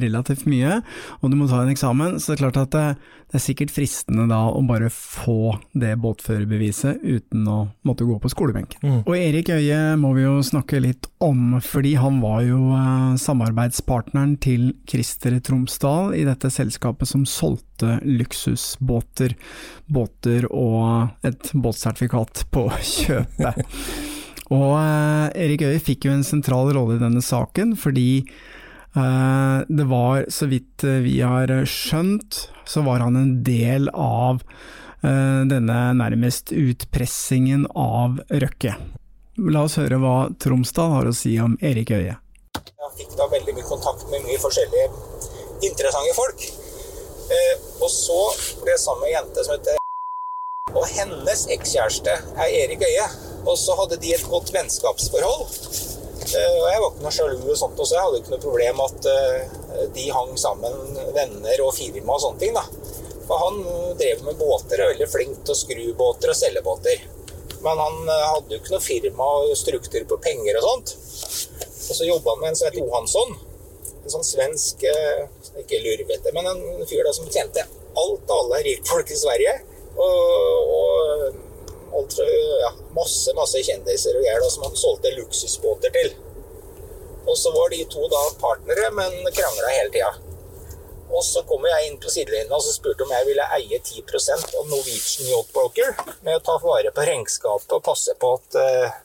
relativt 0.04 0.46
mye, 0.48 0.78
og 1.20 1.32
du 1.32 1.36
må 1.40 1.48
ta 1.50 1.64
en 1.64 1.72
eksamen. 1.72 2.16
Så 2.20 2.32
det 2.32 2.38
er 2.38 2.42
klart 2.44 2.60
at 2.62 2.72
det, 2.74 2.84
det 3.28 3.40
er 3.40 3.44
sikkert 3.44 3.74
fristende 3.74 4.28
da 4.30 4.44
å 4.48 4.62
bare 4.64 4.88
få 4.94 5.56
det 5.74 5.96
båtførerbeviset 6.00 7.02
uten 7.02 7.48
å 7.50 7.58
måtte 7.84 8.06
gå 8.08 8.16
på 8.22 8.30
skolebenken. 8.32 9.02
Og 9.02 9.12
Erik 9.18 9.50
Øie 9.52 9.96
må 10.00 10.14
vi 10.16 10.24
jo 10.24 10.38
snakke 10.46 10.80
litt 10.84 11.10
om, 11.24 11.58
fordi 11.64 11.96
han 11.98 12.20
var 12.22 12.44
jo 12.46 12.60
eh, 12.76 13.16
samarbeidspartneren 13.20 14.36
til 14.44 14.70
Krister 14.88 15.36
Tromsdal 15.44 16.14
i 16.16 16.24
dette 16.28 16.52
selskapet 16.52 17.10
som 17.14 17.24
solgte 17.28 18.00
luksusbåter, 18.02 19.36
båter 19.86 20.48
og 20.50 21.14
et 21.26 21.52
båtsertifikat 21.54 22.44
på 22.54 22.66
kjøpet. 22.94 23.62
Og 24.52 24.74
eh, 24.76 25.44
Erik 25.46 25.64
Øie 25.64 25.80
fikk 25.82 26.08
jo 26.08 26.14
en 26.14 26.26
sentral 26.26 26.72
rolle 26.76 26.98
i 26.98 27.02
denne 27.02 27.22
saken, 27.24 27.74
fordi 27.80 28.08
eh, 28.20 29.58
det 29.68 29.86
var, 29.90 30.26
så 30.28 30.48
vidt 30.50 30.84
eh, 30.84 31.00
vi 31.06 31.20
har 31.24 31.52
skjønt, 31.70 32.48
så 32.68 32.84
var 32.86 33.04
han 33.04 33.20
en 33.20 33.36
del 33.46 33.90
av 33.92 34.42
denne 35.04 35.78
nærmest 35.98 36.48
utpressingen 36.56 37.66
av 37.76 38.22
Røkke. 38.32 38.72
La 39.52 39.66
oss 39.66 39.76
høre 39.76 39.98
hva 40.00 40.30
Tromsdal 40.40 40.94
har 40.94 41.10
å 41.10 41.12
si 41.12 41.34
om 41.44 41.58
Erik 41.60 41.92
Øie. 41.92 42.14
Jeg 42.56 42.92
fikk 42.96 43.12
da 43.18 43.26
veldig 43.28 43.52
mye 43.58 43.66
kontakt 43.68 44.06
med 44.08 44.24
mye 44.24 44.40
forskjellige 44.40 44.88
interessante 45.68 46.16
folk. 46.16 46.46
Eh, 47.32 47.56
og 47.80 47.88
så 47.88 48.18
ble 48.60 48.74
jeg 48.74 48.82
sammen 48.82 49.04
med 49.04 49.10
ei 49.10 49.14
jente 49.16 49.44
som 49.46 49.54
heter 49.54 49.78
Og 50.74 50.84
hennes 50.92 51.44
ekskjæreste 51.54 52.12
er 52.12 52.56
Erik 52.64 52.84
Øie. 52.84 53.06
Og 53.44 53.56
så 53.60 53.76
hadde 53.78 54.00
de 54.00 54.14
et 54.16 54.26
godt 54.28 54.52
vennskapsforhold. 54.54 55.44
Eh, 56.24 56.52
og 56.58 56.66
jeg 56.68 56.82
var 56.82 56.88
ikke 56.90 57.04
noe 57.04 57.14
sjalu 57.14 57.42
og 57.44 57.58
sånt, 57.60 57.80
så 57.80 57.96
jeg 57.96 58.06
hadde 58.06 58.20
ikke 58.22 58.34
noe 58.34 58.44
problem 58.44 58.82
at 58.84 59.08
eh, 59.12 59.88
de 59.94 60.06
hang 60.16 60.32
sammen, 60.40 60.78
venner 61.16 61.64
og 61.64 61.74
firma 61.76 62.16
og 62.16 62.24
sånne 62.24 62.42
ting. 62.42 62.56
da. 62.56 62.64
For 63.24 63.40
han 63.40 63.60
drev 64.00 64.24
med 64.26 64.40
båter, 64.40 64.80
er 64.80 64.92
veldig 64.92 65.08
flink 65.12 65.44
til 65.44 65.54
å 65.54 65.60
skru 65.60 65.84
båter 65.96 66.32
og 66.32 66.38
selge 66.38 66.64
båter. 66.64 67.06
Men 67.64 67.80
han 67.80 68.10
hadde 68.10 68.52
jo 68.52 68.60
ikke 68.60 68.74
noe 68.74 68.84
firma 68.84 69.28
og 69.40 69.54
struktur 69.56 70.04
på 70.10 70.20
penger 70.24 70.58
og 70.60 70.66
sånt. 70.66 70.96
Og 71.84 71.96
så 71.96 72.08
jobba 72.08 72.34
han 72.34 72.42
med 72.42 72.50
en 72.50 72.58
som 72.58 72.68
het 72.68 72.76
Johansson. 72.80 73.36
En 74.04 74.12
sånn 74.12 74.26
svensk 74.26 74.84
eh, 74.84 75.24
Ikke 75.62 75.80
lurvete, 75.80 76.32
men 76.36 76.48
en 76.50 76.84
fyr 76.88 77.06
da 77.06 77.12
som 77.16 77.30
tjente 77.32 77.64
alt 77.94 78.28
og 78.28 78.36
alle 78.36 78.60
rikfolk 78.66 79.10
i 79.14 79.16
Sverige. 79.18 79.54
Og, 79.94 80.72
og 80.74 81.98
alt, 81.98 82.18
ja, 82.60 82.70
masse 82.96 83.34
masse 83.38 83.62
kjendiser 83.62 84.18
og 84.18 84.26
greier 84.26 84.46
som 84.50 84.66
han 84.66 84.78
solgte 84.78 85.14
luksusbåter 85.14 85.94
til. 85.94 86.14
Og 87.24 87.38
så 87.38 87.52
var 87.54 87.70
de 87.72 87.84
to 87.88 88.04
da 88.12 88.22
partnere, 88.40 88.90
men 88.98 89.14
krangla 89.32 89.70
hele 89.72 89.92
tida. 89.94 90.12
Og 91.14 91.22
så 91.24 91.44
kom 91.46 91.64
jeg 91.68 91.88
inn 91.88 91.98
på 92.02 92.10
sidelinja 92.10 92.56
og 92.56 92.64
så 92.64 92.72
spurte 92.74 93.04
om 93.04 93.12
jeg 93.12 93.28
ville 93.28 93.44
eie 93.56 93.78
10 93.78 94.02
av 94.58 94.70
Norwegian 94.70 95.28
Yacht 95.30 95.52
Broker 95.54 95.92
med 96.26 96.38
å 96.38 96.42
ta 96.42 96.56
vare 96.62 96.90
på 96.94 97.04
regnskapet 97.06 97.76
og 97.76 97.84
passe 97.86 98.16
på 98.18 98.32
at, 98.38 98.56
eh, 98.58 98.96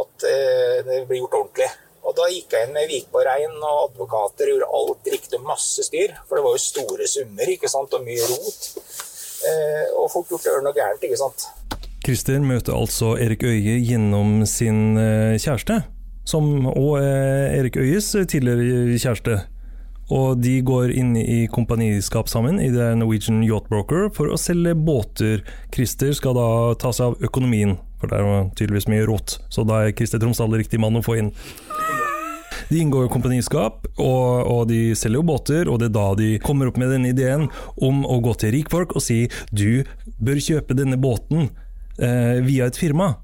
at 0.00 0.26
eh, 0.26 0.80
det 0.88 1.04
blir 1.06 1.22
gjort 1.22 1.38
ordentlig. 1.42 1.68
Og 2.06 2.14
da 2.16 2.28
gikk 2.32 2.54
jeg 2.54 2.68
inn 2.68 2.74
med 2.76 2.88
Vikborg-Rein 2.90 3.56
og 3.58 3.88
advokater 3.88 4.52
gjorde 4.52 4.70
alt 4.78 5.10
riktig 5.12 5.40
masse 5.44 5.84
styr. 5.86 6.14
For 6.28 6.38
det 6.38 6.46
var 6.46 6.56
jo 6.56 6.62
store 6.62 7.08
summer 7.10 7.52
ikke 7.54 7.70
sant? 7.70 7.94
og 7.94 8.04
mye 8.06 8.24
rot. 8.30 8.70
Eh, 9.48 9.84
og 9.98 10.08
fort 10.12 10.32
gjort 10.32 10.46
å 10.46 10.52
gjøre 10.52 10.64
noe 10.66 10.76
gærent, 10.76 11.04
ikke 11.04 11.20
sant. 11.20 11.46
Christer 12.06 12.40
møter 12.40 12.74
altså 12.74 13.16
Erik 13.20 13.44
Øye 13.44 13.76
gjennom 13.84 14.42
sin 14.48 14.96
eh, 14.96 15.36
kjæreste, 15.36 15.82
som 16.28 16.66
og 16.70 16.98
eh, 17.02 17.58
Erik 17.58 17.76
Øyes 17.76 18.14
tidligere 18.30 18.98
kjæreste. 18.98 19.38
Og 20.08 20.38
de 20.40 20.54
går 20.64 20.94
inn 20.96 21.12
i 21.20 21.42
kompaniskap 21.52 22.30
sammen 22.32 22.56
i 22.64 22.70
det 22.72 22.94
Norwegian 22.96 23.42
Yacht 23.44 23.68
Broker 23.68 24.08
for 24.16 24.32
å 24.32 24.40
selge 24.40 24.72
båter. 24.72 25.42
Christer 25.74 26.14
skal 26.16 26.38
da 26.38 26.48
ta 26.80 26.94
seg 26.96 27.12
av 27.12 27.28
økonomien, 27.28 27.76
for 27.98 28.10
det 28.10 28.18
er 28.20 28.50
tydeligvis 28.58 28.88
mye 28.90 29.06
rått. 29.08 29.38
Så 29.52 29.64
da 29.68 29.84
er 29.84 29.94
Christer 29.96 30.22
Tromsdal 30.22 30.56
riktig 30.58 30.80
mann 30.82 30.98
å 30.98 31.04
få 31.04 31.18
inn. 31.20 31.32
De 32.68 32.80
inngår 32.82 33.06
jo 33.06 33.12
kompaniskap, 33.12 33.86
og, 33.96 34.28
og, 34.44 34.62
de 34.68 34.92
selger 34.98 35.20
jo 35.20 35.28
båter, 35.30 35.70
og 35.70 35.80
det 35.80 35.88
er 35.88 35.94
da 35.94 36.08
de 36.18 36.28
kommer 36.44 36.68
opp 36.68 36.80
med 36.80 36.92
denne 36.92 37.12
ideen 37.14 37.46
om 37.76 38.02
å 38.04 38.18
gå 38.24 38.34
til 38.40 38.52
rikfolk 38.58 38.96
og 38.98 39.04
si 39.04 39.22
du 39.48 39.86
bør 40.20 40.42
kjøpe 40.42 40.76
denne 40.76 40.98
båten 41.00 41.48
eh, 41.96 42.44
via 42.44 42.68
et 42.68 42.76
firma. 42.80 43.14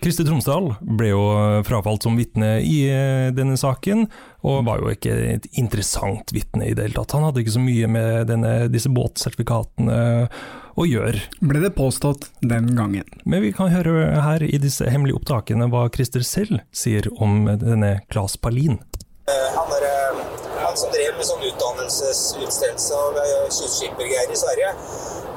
Kristi 0.00 0.26
Tromsdal 0.26 0.74
ble 0.80 1.08
jo 1.08 1.22
frafalt 1.66 2.04
som 2.04 2.18
vitne 2.20 2.58
i 2.62 2.84
eh, 2.92 3.32
denne 3.34 3.56
saken, 3.58 4.04
og 4.46 4.66
var 4.68 4.82
jo 4.82 4.92
ikke 4.92 5.14
et 5.32 5.48
interessant 5.58 6.30
vitne 6.36 6.68
i 6.68 6.74
det 6.76 6.86
hele 6.86 6.98
tatt. 7.00 7.16
Han 7.16 7.26
hadde 7.26 7.42
ikke 7.42 7.56
så 7.56 7.64
mye 7.64 7.88
med 7.90 8.28
denne, 8.30 8.52
disse 8.72 8.92
båtsertifikatene 8.92 9.98
å 10.76 10.86
gjør. 10.88 11.18
Ble 11.40 11.62
det 11.64 11.72
påstått 11.76 12.28
den 12.44 12.74
gangen. 12.76 13.06
Men 13.24 13.42
vi 13.44 13.52
kan 13.56 13.72
høre 13.72 14.20
her 14.22 14.44
i 14.44 14.58
disse 14.60 14.88
hemmelige 14.92 15.18
opptakene 15.20 15.68
hva 15.72 15.86
Christer 15.94 16.24
selv 16.26 16.60
sier 16.76 17.08
om 17.16 17.46
denne 17.60 18.00
Claes 18.12 18.36
Palin. 18.36 18.78
Eh, 19.26 19.48
Han, 19.56 19.72
er, 19.78 19.86
eh, 19.88 20.20
han 20.62 20.76
som 20.78 20.92
drev 20.94 21.16
med 21.16 21.26
sånn 21.26 21.46
utdannelsesutstedelse 21.48 22.94
av 22.94 23.20
kystskippergreier 23.50 24.32
i 24.32 24.38
Sverige. 24.44 24.74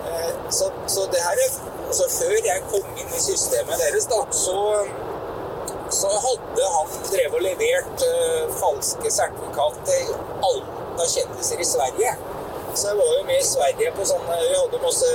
Eh, 0.10 0.32
Så, 0.50 0.66
så 0.88 1.06
det 1.14 1.22
her 1.22 1.38
er 1.46 1.50
altså 1.90 2.06
Før 2.10 2.36
jeg 2.46 2.62
kom 2.72 2.86
inn 2.98 3.12
i 3.14 3.22
systemet 3.22 3.78
deres, 3.82 4.06
da, 4.10 4.20
så, 4.34 4.58
så 5.94 6.10
hadde 6.26 6.68
han 6.76 6.92
drevet 7.10 7.38
og 7.38 7.42
levert 7.42 8.04
uh, 8.06 8.52
falske 8.60 9.10
sertifikat 9.14 9.80
til 9.90 10.12
alle 10.50 11.08
kjendiser 11.14 11.62
i 11.62 11.66
Sverige. 11.66 12.12
Så 12.76 12.92
jeg 12.92 13.00
var 13.00 13.14
jo 13.18 13.24
med 13.28 13.40
i 13.40 13.46
Sverige 13.46 13.92
på 13.98 14.06
sånn 14.08 14.26
Vi 14.30 14.56
hadde 14.56 14.82
masse 14.84 15.10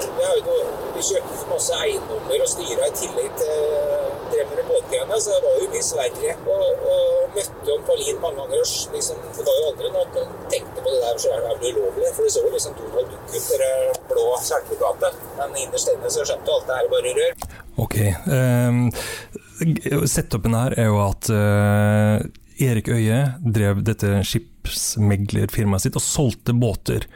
Vi, 0.00 0.24
hadde, 0.24 0.58
vi 0.94 1.06
kjøpte 1.10 1.48
masse 1.50 1.80
eiendommer 1.84 2.44
og 2.46 2.52
styra 2.54 2.88
i 2.88 2.96
tillegg 3.02 3.36
til 3.40 4.14
drev 4.34 4.50
med 4.56 4.64
båtgreiene, 4.68 5.18
så 5.20 5.34
jeg 5.34 5.42
var 5.44 5.58
jo 5.60 5.66
mye 5.72 5.80
i 5.80 5.86
Sverige 5.86 6.34
og, 6.54 6.86
og 6.92 7.34
møtte 7.34 7.68
jo 7.70 7.76
Palin 7.88 8.20
mange 8.22 8.40
ganger. 8.40 8.62
og 8.62 8.94
Liksom, 8.96 9.20
det 9.36 9.46
var 9.48 9.58
jo 9.58 9.66
aldri 9.70 9.90
noe 9.94 10.04
at 10.06 10.16
noen 10.18 10.32
tenkte 10.52 10.84
på 10.84 10.94
det 10.94 11.02
der, 11.04 11.20
så 11.22 11.34
er 11.34 11.44
det 11.44 11.72
ulovlig. 11.74 12.10
For 12.16 12.26
det 12.26 12.32
så 12.34 12.44
jo 12.44 12.52
liksom 12.54 12.76
Donald 12.78 13.12
Duck 13.12 13.34
ut 13.34 13.50
det 13.64 13.72
blå 14.10 14.26
sertifikatet. 14.48 15.20
Men 15.38 15.58
innerst 15.64 15.92
inne 15.92 16.14
så 16.14 16.26
skjønte 16.28 16.56
alt 16.56 16.70
det 16.70 16.78
her 16.80 16.90
bare 16.94 17.14
rør. 17.20 17.46
Ok. 17.84 17.98
Um, 18.30 18.80
Setupen 20.10 20.56
her 20.58 20.78
er 20.78 20.90
jo 20.90 20.98
at 21.04 21.30
uh, 21.30 22.18
Erik 22.68 22.90
Øie 22.94 23.20
drev 23.58 23.82
dette 23.86 24.22
skipsmeglerfirmaet 24.64 25.84
sitt 25.84 25.98
og 25.98 26.04
solgte 26.04 26.54
båter. 26.56 27.06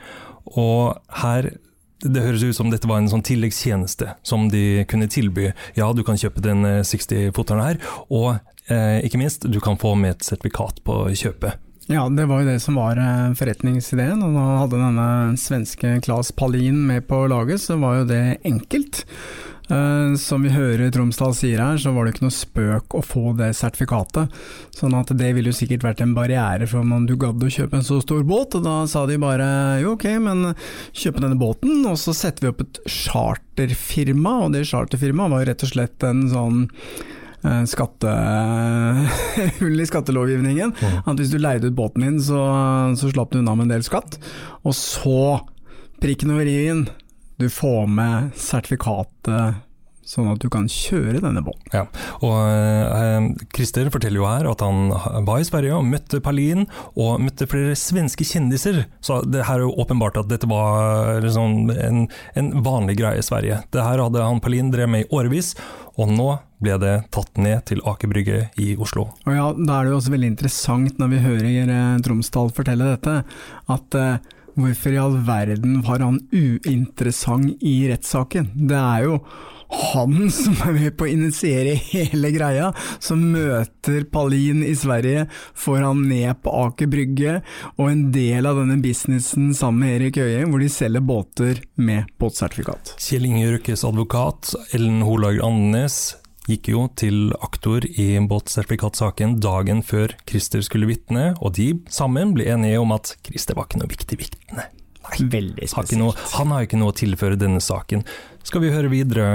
Og 0.57 0.99
her 1.23 1.55
det 1.99 2.23
høres 2.23 2.45
ut 2.47 2.55
som 2.55 2.69
dette 2.71 2.87
var 2.87 3.01
en 3.01 3.11
sånn 3.11 3.25
tilleggstjeneste 3.27 4.13
som 4.23 4.47
de 4.53 4.85
kunne 4.91 5.09
tilby. 5.11 5.49
Ja, 5.75 5.91
du 5.93 6.05
kan 6.07 6.19
kjøpe 6.21 6.45
den 6.45 6.63
60-foteren 6.63 7.65
her, 7.65 7.81
og 8.07 8.37
eh, 8.71 9.01
ikke 9.03 9.19
minst, 9.19 9.49
du 9.51 9.59
kan 9.59 9.81
få 9.81 9.97
med 9.99 10.15
et 10.15 10.29
sertifikat 10.29 10.79
på 10.87 11.01
kjøpet. 11.11 11.59
Ja, 11.91 12.05
det 12.13 12.29
var 12.29 12.45
jo 12.45 12.51
det 12.53 12.61
som 12.63 12.79
var 12.79 13.01
eh, 13.03 13.35
forretningsideen, 13.35 14.23
og 14.23 14.39
da 14.39 14.47
hadde 14.61 14.79
denne 14.85 15.09
svenske 15.43 15.97
Claes 16.05 16.31
Palin 16.39 16.85
med 16.87 17.09
på 17.11 17.25
laget, 17.33 17.65
så 17.65 17.81
var 17.83 18.03
jo 18.03 18.09
det 18.13 18.23
enkelt. 18.47 19.03
Uh, 19.69 20.15
som 20.17 20.45
vi 20.45 20.53
hører 20.55 20.89
Tromsdal 20.93 21.35
sier 21.37 21.61
her, 21.61 21.77
så 21.81 21.93
var 21.93 22.07
det 22.07 22.15
ikke 22.15 22.25
noe 22.25 22.35
spøk 22.35 22.97
å 22.97 23.03
få 23.05 23.35
det 23.37 23.51
sertifikatet. 23.59 24.33
Sånn 24.73 24.97
at 24.97 25.13
det 25.19 25.35
ville 25.37 25.53
jo 25.53 25.59
sikkert 25.59 25.85
vært 25.85 26.01
en 26.05 26.15
barriere 26.17 26.69
for 26.71 26.81
om 26.81 27.05
du 27.09 27.15
gadd 27.21 27.45
å 27.45 27.53
kjøpe 27.53 27.77
en 27.77 27.87
så 27.87 28.01
stor 28.05 28.25
båt. 28.29 28.57
Og 28.57 28.65
da 28.65 28.79
sa 28.89 29.05
de 29.09 29.19
bare 29.21 29.49
jo 29.83 29.93
ok, 29.97 30.07
men 30.25 30.55
kjøpe 30.97 31.23
denne 31.25 31.41
båten, 31.41 31.85
og 31.91 32.01
så 32.01 32.17
setter 32.17 32.47
vi 32.47 32.53
opp 32.55 32.65
et 32.65 32.81
charterfirma. 32.89 34.39
Og 34.47 34.57
det 34.57 34.65
charterfirmaet 34.71 35.35
var 35.35 35.45
jo 35.45 35.51
rett 35.53 35.69
og 35.69 35.75
slett 35.75 36.09
en 36.09 36.25
sånn 36.33 36.65
skattehull 37.71 39.81
i 39.83 39.87
skattelovgivningen. 39.87 40.73
At 41.05 41.21
hvis 41.21 41.31
du 41.31 41.39
leide 41.39 41.69
ut 41.69 41.77
båten 41.79 42.03
din, 42.07 42.19
så, 42.25 42.41
så 42.99 43.11
slapp 43.13 43.31
du 43.33 43.39
unna 43.43 43.55
med 43.55 43.65
en 43.69 43.75
del 43.77 43.85
skatt. 43.87 44.19
Og 44.65 44.75
så, 44.77 45.21
prikken 46.03 46.33
over 46.35 46.47
i-en, 46.51 46.83
du 47.39 47.49
får 47.53 47.87
med 47.91 48.35
sertifikatet 48.39 49.65
sånn 50.09 50.31
at 50.33 50.41
du 50.41 50.49
kan 50.53 50.67
kjøre 50.73 51.21
denne 51.21 51.43
båten. 51.45 51.69
Ja, 51.75 51.85
og 52.25 52.37
eh, 52.49 53.27
Christer 53.55 53.91
forteller 53.93 54.23
jo 54.23 54.29
her 54.29 54.49
at 54.49 54.63
han 54.65 54.89
var 55.27 55.43
i 55.43 55.47
Sverige 55.47 55.77
og 55.77 55.89
møtte 55.89 56.23
Palin, 56.25 56.65
og 56.97 57.21
møtte 57.23 57.49
flere 57.51 57.77
svenske 57.79 58.27
kjendiser. 58.27 58.87
Så 59.05 59.21
det 59.29 59.45
her 59.49 59.61
er 59.61 59.67
jo 59.67 59.77
åpenbart 59.85 60.21
at 60.23 60.31
dette 60.31 60.49
var 60.49 61.21
liksom 61.25 61.69
en, 61.75 62.07
en 62.41 62.51
vanlig 62.65 62.99
greie 63.03 63.21
i 63.21 63.27
Sverige. 63.27 63.61
Det 63.75 63.85
her 63.85 64.01
hadde 64.07 64.25
han 64.25 64.41
Palin 64.45 64.73
drevet 64.73 64.95
med 64.95 65.05
i 65.05 65.11
årevis, 65.13 65.53
og 65.99 66.15
nå 66.15 66.31
ble 66.63 66.79
det 66.81 66.95
tatt 67.15 67.39
ned 67.39 67.67
til 67.69 67.83
Aker 67.87 68.11
Brygge 68.11 68.41
i 68.59 68.73
Oslo. 68.81 69.11
Og 69.29 69.37
ja, 69.37 69.51
Da 69.53 69.77
er 69.77 69.87
det 69.87 69.93
jo 69.93 70.01
også 70.01 70.15
veldig 70.15 70.33
interessant 70.33 70.99
når 70.99 71.13
vi 71.13 71.23
hører 71.27 71.77
eh, 71.77 72.01
Tromsdal 72.07 72.51
fortelle 72.57 72.95
dette, 72.97 73.21
at 73.77 73.99
eh, 73.99 74.35
hvorfor 74.59 74.95
i 74.95 75.01
all 75.01 75.21
verden 75.27 75.79
var 75.87 76.03
han 76.05 76.21
uinteressant 76.33 77.63
i 77.63 77.77
rettssaken? 77.91 78.51
Det 78.69 78.79
er 78.79 79.07
jo 79.07 79.21
han 79.69 80.31
som 80.33 80.55
er 80.65 80.73
med 80.73 80.95
på 80.97 81.05
å 81.05 81.11
initiere 81.13 81.75
hele 81.91 82.31
greia, 82.33 82.71
som 83.05 83.21
møter 83.35 84.07
Palin 84.09 84.63
i 84.65 84.73
Sverige, 84.79 85.27
får 85.53 85.83
han 85.85 86.07
ned 86.09 86.41
på 86.43 86.55
Aker 86.65 86.89
Brygge, 86.89 87.35
og 87.77 87.91
en 87.91 88.07
del 88.15 88.49
av 88.49 88.63
denne 88.63 88.79
businessen 88.81 89.51
sammen 89.57 89.85
med 89.85 89.97
Erik 89.99 90.21
Øye, 90.23 90.47
hvor 90.49 90.65
de 90.65 90.71
selger 90.73 91.05
båter 91.05 91.61
med 91.77 92.09
båtsertifikat. 92.21 92.95
Kjell 93.03 93.29
Inge 93.29 93.53
Røkkes 93.59 93.85
advokat, 93.89 94.55
Ellen 94.73 95.03
Holager 95.05 95.45
Andenes, 95.47 96.17
gikk 96.49 96.71
jo 96.73 96.87
til 96.97 97.35
aktor 97.45 97.85
i 97.85 98.09
båtsertifikatsaken 98.31 99.37
dagen 99.45 99.83
før 99.85 100.15
Christer 100.29 100.65
skulle 100.65 100.89
vitne, 100.89 101.35
og 101.45 101.55
de 101.59 101.71
sammen 101.93 102.33
ble 102.37 102.49
enige 102.49 102.81
om 102.81 102.95
at 102.97 103.15
Christer 103.27 103.59
var 103.59 103.69
ikke 103.69 103.83
noe 103.83 103.93
viktig 103.93 104.21
vitne. 104.21 104.69
Veldig 105.09 105.69
Har 105.73 105.87
noe, 105.97 106.13
han 106.35 106.53
har 106.53 106.61
jo 106.61 106.69
ikke 106.69 106.81
noe 106.81 106.93
å 106.93 106.97
tilføre 106.97 107.39
denne 107.41 107.63
saken. 107.65 108.03
Skal 108.45 108.65
vi 108.65 108.73
høre 108.75 108.91
videre? 108.93 109.29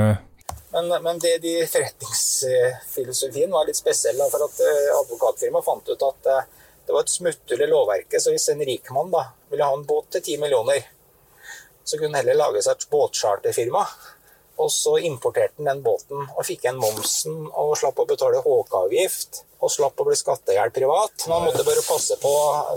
Men, 0.74 0.90
men 1.06 1.22
det 1.22 1.38
de 1.42 1.54
forretningsfilosofien 1.70 3.52
var 3.54 3.66
litt 3.70 3.78
spesiell, 3.78 4.22
for 4.30 4.46
at 4.46 4.62
eh, 4.66 4.90
advokatfirmaet 4.98 5.66
fant 5.66 5.90
ut 5.90 6.06
at 6.10 6.30
eh, 6.34 6.48
det 6.88 6.96
var 6.96 7.06
et 7.06 7.14
smutthull 7.14 7.62
i 7.62 7.70
lovverket. 7.70 8.22
Så 8.22 8.34
hvis 8.34 8.50
en 8.54 8.64
rik 8.66 8.90
mann 8.96 9.12
da, 9.14 9.28
ville 9.52 9.68
ha 9.70 9.78
en 9.78 9.86
båt 9.88 10.10
til 10.16 10.24
10 10.34 10.42
millioner, 10.42 10.86
så 11.84 11.98
kunne 11.98 12.14
han 12.14 12.24
heller 12.24 12.40
lage 12.40 12.64
seg 12.66 12.78
et 12.78 12.90
båtcharterfirma. 12.92 13.84
Og 14.62 14.70
så 14.72 14.98
importerte 15.02 15.58
han 15.58 15.72
den 15.72 15.82
båten 15.86 16.28
og 16.28 16.46
fikk 16.46 16.68
igjen 16.68 16.78
momsen 16.82 17.48
og 17.50 17.74
slapp 17.80 18.00
å 18.00 18.06
betale 18.10 18.44
HK-avgift. 18.44 19.44
Og 19.64 19.72
slapp 19.72 20.02
å 20.04 20.06
bli 20.06 20.16
skattegjeld 20.20 20.74
privat. 20.76 21.24
Man 21.32 21.46
måtte 21.48 21.64
bare 21.64 21.82
passe 21.88 22.18
på, 22.20 22.32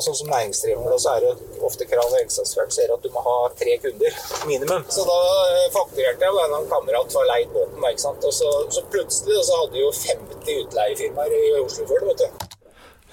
sånn 0.04 0.18
som 0.20 0.30
næringsdrivende, 0.30 0.98
så 1.02 1.16
er 1.16 1.24
det 1.24 1.62
ofte 1.66 1.88
krav 1.90 2.06
og 2.06 2.18
egenskapsførelse 2.20 2.86
at 2.94 3.02
du 3.02 3.10
må 3.10 3.24
ha 3.26 3.36
tre 3.58 3.74
kunder 3.82 4.20
minimum. 4.46 4.86
Så 4.94 5.02
da 5.08 5.16
eh, 5.50 5.66
fakturerte 5.74 6.28
jeg 6.28 6.36
og 6.36 6.58
en 6.60 6.70
kamerat 6.70 7.18
var 7.18 7.26
leid 7.32 7.50
båten. 7.56 7.82
Og 7.82 8.32
så, 8.34 8.52
så 8.70 8.86
plutselig 8.92 9.42
så 9.48 9.64
hadde 9.64 9.82
jo 9.82 9.90
50 9.90 10.62
utleiefirmaer 10.62 11.34
i 11.34 11.56
Oslofjorden, 11.64 12.14
vet 12.14 12.22
du. 12.22 12.45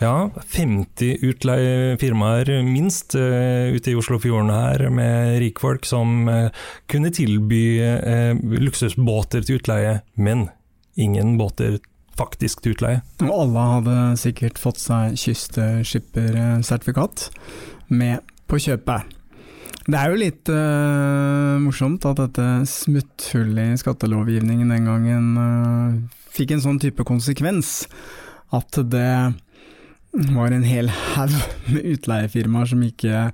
Ja, 0.01 0.31
50 0.49 1.17
utleiefirmaer 1.21 2.63
minst 2.65 3.13
uh, 3.15 3.69
ute 3.75 3.91
i 3.91 3.95
Oslofjorden 3.97 4.49
her, 4.49 4.89
med 4.89 5.39
rikfolk 5.43 5.85
som 5.85 6.27
uh, 6.27 6.49
kunne 6.89 7.11
tilby 7.13 7.79
uh, 7.79 8.33
luksusbåter 8.63 9.41
til 9.45 9.55
utleie, 9.61 9.99
men 10.15 10.49
ingen 10.97 11.37
båter 11.37 11.77
faktisk 12.17 12.61
til 12.63 12.73
utleie. 12.75 13.01
Og 13.21 13.31
alle 13.37 13.59
hadde 13.75 14.17
sikkert 14.21 14.57
fått 14.61 14.79
seg 14.81 15.17
kystskippersertifikat 15.17 17.29
med 17.93 18.19
på 18.49 18.57
kjøpet. 18.61 19.01
Det 19.83 19.97
er 19.99 20.13
jo 20.13 20.21
litt 20.21 20.47
morsomt 21.59 22.05
at 22.07 22.21
dette 22.21 22.45
smutthullet 22.71 23.73
i 23.73 23.79
skattelovgivningen 23.81 24.69
den 24.71 24.85
gangen 24.87 25.25
fikk 26.31 26.53
en 26.55 26.63
sånn 26.63 26.79
type 26.79 27.03
konsekvens. 27.03 27.83
At 28.55 28.79
det 28.93 29.33
var 30.13 30.53
en 30.53 30.65
hel 30.67 30.91
haug 30.93 31.33
med 31.73 31.87
utleiefirmaer 31.95 32.69
som 32.69 32.83
ikke 32.85 33.29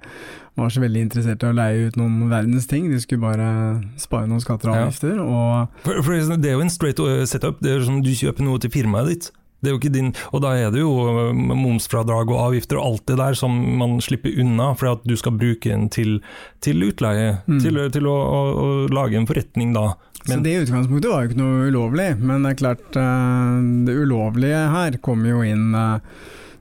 var 0.60 0.72
så 0.74 0.84
veldig 0.84 1.02
interessert 1.08 1.44
i 1.44 1.50
å 1.50 1.56
leie 1.56 1.90
ut 1.90 1.98
noen 2.00 2.30
verdens 2.32 2.68
ting. 2.70 2.90
De 2.92 3.00
skulle 3.04 3.24
bare 3.24 3.50
spare 4.00 4.30
noen 4.30 4.44
skatter 4.44 4.72
og 4.72 4.80
avgifter. 4.86 5.20
Og 5.24 5.84
for, 5.86 6.02
for 6.06 6.36
det 6.36 6.52
er 6.52 6.58
jo 6.58 6.64
en 6.66 6.74
straight 6.74 7.04
setup. 7.32 7.60
Det 7.64 7.76
er 7.76 7.86
som 7.88 8.02
du 8.04 8.12
kjøper 8.16 8.48
noe 8.48 8.62
til 8.64 8.74
firmaet 8.74 9.14
ditt. 9.14 9.30
Det 9.60 9.68
er 9.68 9.74
jo 9.74 9.80
ikke 9.82 9.92
din, 9.92 10.14
og 10.32 10.40
da 10.40 10.54
er 10.56 10.70
det 10.72 10.80
jo 10.80 10.92
momsfradrag 11.36 12.30
og 12.32 12.38
avgifter 12.46 12.78
og 12.80 12.94
alt 12.94 13.10
det 13.12 13.18
der 13.20 13.36
som 13.36 13.58
man 13.82 13.98
slipper 14.00 14.38
unna, 14.40 14.70
for 14.80 14.94
at 14.94 15.04
du 15.04 15.18
skal 15.20 15.36
bruke 15.36 15.68
den 15.68 15.90
til, 15.92 16.22
til 16.64 16.86
utleie. 16.88 17.42
Mm. 17.44 17.58
Til, 17.66 17.82
til 17.92 18.08
å, 18.08 18.16
å, 18.16 18.40
å, 18.64 18.70
lage 18.96 19.20
en 19.20 19.28
forretning 19.28 19.76
da. 19.76 19.90
Men, 20.22 20.32
så 20.32 20.40
det 20.46 20.54
i 20.54 20.62
utgangspunktet 20.64 21.12
var 21.12 21.26
jo 21.26 21.32
ikke 21.32 21.42
noe 21.42 21.68
ulovlig, 21.74 22.08
men 22.24 22.48
det 22.48 22.54
er 22.54 22.62
klart 22.62 23.00
det 23.88 23.98
ulovlige 24.00 24.64
her 24.72 24.96
kommer 25.04 25.34
jo 25.34 25.44
inn 25.44 25.76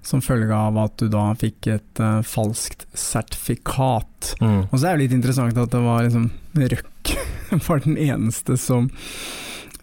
som 0.02 0.22
følge 0.24 0.54
av 0.54 0.78
at 0.80 0.96
du 1.00 1.08
da 1.12 1.30
fikk 1.38 1.70
et 1.72 2.02
uh, 2.02 2.20
falskt 2.26 2.86
sertifikat. 2.96 4.34
Mm. 4.40 4.68
Og 4.68 4.76
så 4.76 4.84
er 4.86 4.96
det 4.96 5.06
litt 5.06 5.18
interessant 5.18 5.58
at 5.58 5.74
det 5.74 5.82
var 5.84 6.06
liksom 6.06 6.30
Røkke 6.58 7.20
var 7.68 7.84
den 7.84 7.98
eneste 8.00 8.56
som 8.58 8.88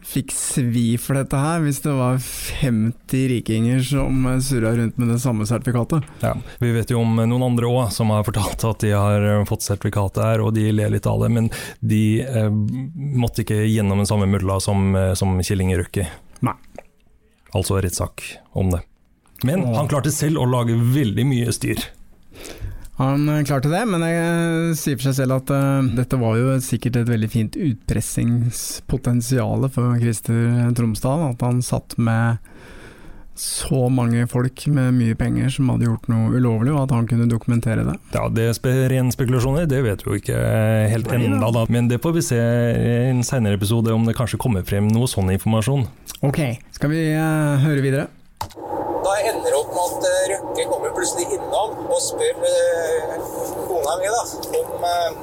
fikk 0.05 0.31
svi 0.35 0.95
for 1.01 1.17
dette 1.17 1.39
her, 1.39 1.63
hvis 1.63 1.81
det 1.83 1.91
var 1.95 2.19
50 2.21 3.25
rikinger 3.31 3.81
som 3.83 4.27
surra 4.43 4.75
rundt 4.77 4.99
med 5.01 5.09
det 5.11 5.17
samme 5.23 5.47
sertifikatet. 5.49 6.05
Ja, 6.21 6.35
Vi 6.61 6.71
vet 6.75 6.93
jo 6.93 7.01
om 7.01 7.17
noen 7.17 7.47
andre 7.49 7.67
òg 7.67 7.89
som 7.95 8.13
har 8.13 8.23
fortalt 8.27 8.63
at 8.69 8.85
de 8.85 8.93
har 8.93 9.25
fått 9.49 9.65
sertifikatet 9.65 10.23
her, 10.23 10.45
og 10.45 10.53
de 10.55 10.69
ler 10.71 10.93
litt 10.93 11.09
av 11.09 11.25
det, 11.25 11.31
men 11.35 11.49
de 11.81 12.03
eh, 12.21 12.51
måtte 12.51 13.43
ikke 13.43 13.63
gjennom 13.65 14.03
den 14.03 14.09
samme 14.09 14.29
mulla 14.29 14.59
som, 14.63 14.93
som 15.17 15.35
Kjell 15.41 15.65
Inge 15.65 15.81
Røkke. 15.81 16.07
Nei. 16.45 16.55
Altså 17.55 17.79
rettssak 17.81 18.23
om 18.55 18.71
det. 18.75 18.85
Men 19.45 19.67
han 19.75 19.89
klarte 19.91 20.11
selv 20.13 20.41
å 20.41 20.45
lage 20.49 20.75
veldig 20.75 21.25
mye 21.29 21.53
styr. 21.55 21.79
Han 22.95 23.27
klarte 23.43 23.67
det, 23.67 23.81
men 23.91 23.99
jeg 24.07 24.75
sier 24.79 24.95
for 24.95 25.03
seg 25.09 25.15
selv 25.17 25.35
at 25.41 25.49
uh, 25.51 25.83
dette 25.97 26.15
var 26.19 26.37
jo 26.39 26.53
sikkert 26.63 26.95
et 27.01 27.09
veldig 27.09 27.27
fint 27.31 27.55
utpressingspotensial 27.59 29.67
for 29.75 29.97
Christer 29.99 30.71
Tromsdal. 30.77 31.21
At 31.33 31.41
han 31.43 31.61
satt 31.65 31.97
med 31.99 32.37
så 33.35 33.89
mange 33.91 34.23
folk 34.31 34.67
med 34.71 34.93
mye 34.95 35.15
penger 35.19 35.49
som 35.51 35.67
hadde 35.73 35.89
gjort 35.89 36.07
noe 36.07 36.31
ulovlig, 36.31 36.71
og 36.71 36.85
at 36.85 36.93
han 36.95 37.03
kunne 37.09 37.27
dokumentere 37.27 37.83
det. 37.83 37.97
Ja, 38.15 38.29
Det 38.31 38.43
er 38.47 38.89
ren 38.93 39.11
spekulasjoner, 39.11 39.67
det 39.67 39.83
vet 39.83 39.99
vi 40.05 40.09
jo 40.13 40.19
ikke 40.21 40.39
helt 40.93 41.11
ennå, 41.11 41.51
da. 41.51 41.65
Men 41.67 41.91
det 41.91 41.99
får 42.03 42.13
vi 42.15 42.21
se 42.31 42.39
i 42.39 43.11
en 43.11 43.23
senere 43.27 43.59
episode, 43.59 43.91
om 43.91 44.07
det 44.07 44.15
kanskje 44.15 44.39
kommer 44.39 44.63
frem 44.63 44.87
noe 44.87 45.07
sånn 45.11 45.35
informasjon. 45.35 45.83
Ok, 46.23 46.39
skal 46.71 46.89
vi 46.95 47.11
uh, 47.11 47.59
høre 47.65 47.83
videre? 47.83 48.07
Da 49.05 49.11
ender 49.21 49.51
det 49.51 49.57
opp 49.59 49.73
med 49.75 49.83
at 49.85 50.05
uh, 50.09 50.21
Røkke 50.31 50.63
kommer 50.69 50.93
plutselig 50.95 51.35
innom 51.35 51.75
og 51.85 51.99
spør 52.01 52.39
kona 53.67 53.97
mi 54.01 54.09
da, 54.09 54.21
om, 54.59 54.71
uh, 54.81 55.19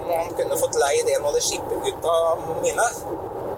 om, 0.00 0.08
han 0.08 0.32
kunne 0.34 0.58
fått 0.58 0.78
leid 0.82 1.12
en 1.14 1.28
av 1.28 1.36
de 1.36 1.42
skippergutta 1.46 2.16
mine. 2.64 2.88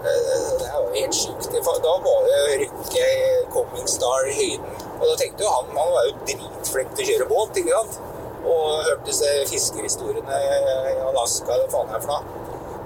det 0.03 0.67
er 0.67 0.75
jo 0.77 0.91
helt 0.93 1.17
sjukt. 1.17 1.49
Da 1.57 1.95
var 2.05 2.29
jo 2.29 2.43
Røkke 2.61 3.07
coming 3.55 3.89
star 3.89 4.29
i 4.29 4.37
høyden. 4.37 4.85
Og 4.99 5.05
da 5.09 5.15
tenkte 5.23 5.45
jo 5.45 5.55
han 5.55 5.73
Han 5.77 5.93
var 5.95 6.05
jo 6.05 6.15
dritflink 6.29 6.93
til 6.93 7.05
å 7.05 7.09
kjøre 7.11 7.29
båt, 7.33 7.61
ikke 7.61 7.81
sant? 7.81 7.99
Og 8.47 8.83
hørte 8.85 9.09
disse 9.09 9.31
fiskerhistoriene 9.49 10.41
i 10.93 10.99
Alaska, 11.09 11.57
hva 11.57 11.71
faen 11.73 11.97
er 11.97 12.05
for 12.05 12.13
noe. 12.13 12.36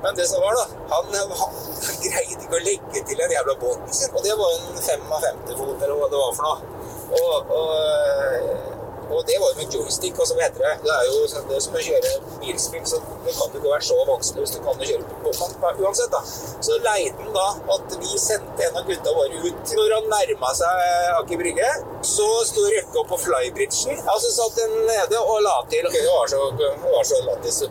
Men 0.01 0.15
det 0.17 0.27
som 0.27 0.41
var, 0.41 0.57
da 0.57 0.65
Han, 0.95 1.05
han 1.41 1.55
greide 2.03 2.37
ikke 2.41 2.57
å 2.57 2.65
legge 2.65 3.05
til 3.07 3.21
den 3.21 3.35
jævla 3.37 3.55
båten 3.61 3.93
sin. 3.95 4.13
Og 4.15 4.25
det 4.25 4.35
var 4.39 4.57
en 4.57 4.83
55 4.89 5.55
fot, 5.55 5.77
eller 5.77 5.97
hva 5.99 6.11
det 6.11 6.21
var 6.21 6.37
for 6.37 6.49
noe. 6.49 6.77
Og, 7.11 7.51
og, 7.57 8.81
og 9.11 9.23
det 9.27 9.37
var 9.41 9.51
jo 9.51 9.57
med 9.59 9.75
joystick, 9.75 10.19
og 10.19 10.27
så 10.27 10.37
heter 10.39 10.63
det. 10.63 10.73
Det 10.85 10.91
er 10.95 11.07
jo 11.09 11.21
det 11.49 11.55
er 11.57 11.63
som 11.65 11.77
å 11.77 11.83
kjøre 11.85 12.11
bilspill, 12.41 12.83
så 12.87 12.99
det 13.25 13.35
kan 13.37 13.55
jo 13.55 13.61
ikke 13.61 13.73
være 13.73 13.87
så 13.89 13.97
vanskelig 14.09 14.45
hvis 14.45 14.53
du 14.55 14.59
kan 14.65 14.83
kjøre 14.83 15.07
på 15.23 15.33
båten 15.39 15.81
uansett. 15.85 16.15
da. 16.15 16.21
Så 16.67 16.77
leide 16.87 17.15
han 17.19 17.33
da 17.35 17.47
at 17.77 17.97
vi 18.01 18.21
sendte 18.25 18.67
en 18.67 18.81
av 18.81 18.87
gutta 18.89 19.15
våre 19.17 19.41
ut. 19.47 19.73
Når 19.79 19.95
han 19.97 20.11
nærma 20.15 20.53
seg 20.59 20.85
Aker 21.21 21.43
Brygge, 21.43 21.71
så 22.15 22.29
sto 22.49 22.67
Røkke 22.71 23.03
opp 23.03 23.11
på 23.11 23.23
flybridgen. 23.27 24.05
og 24.07 24.21
så 24.23 24.35
satt 24.37 24.61
den 24.63 24.77
nede 24.87 25.19
og 25.23 25.41
la 25.45 25.57
til. 25.71 25.91
Det 25.91 26.05
var 26.07 26.31
så, 26.31 26.47
det 26.57 26.71
var 26.87 27.11
så 27.11 27.25
lattis. 27.27 27.65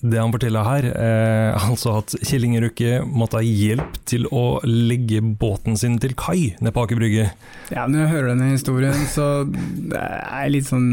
Det 0.00 0.16
han 0.16 0.32
forteller 0.32 0.64
her, 0.66 0.90
er 0.96 1.56
altså 1.68 1.98
at 2.00 2.14
Kjell 2.24 2.46
Inge 2.48 2.64
Røkke 2.64 3.00
måtte 3.04 3.40
ha 3.40 3.44
hjelp 3.44 4.00
til 4.08 4.28
å 4.32 4.60
legge 4.66 5.22
båten 5.22 5.78
sin 5.80 5.98
til 6.02 6.16
kai 6.18 6.54
nede 6.60 6.74
på 6.76 6.86
Aker 6.86 7.00
Brygge. 7.00 7.30
Ja, 7.72 7.86
når 7.86 8.06
jeg 8.06 8.12
hører 8.14 8.30
denne 8.34 8.52
historien, 8.54 9.08
så 9.12 9.32
det 9.50 10.00
er 10.00 10.54
litt 10.54 10.70
sånn 10.70 10.88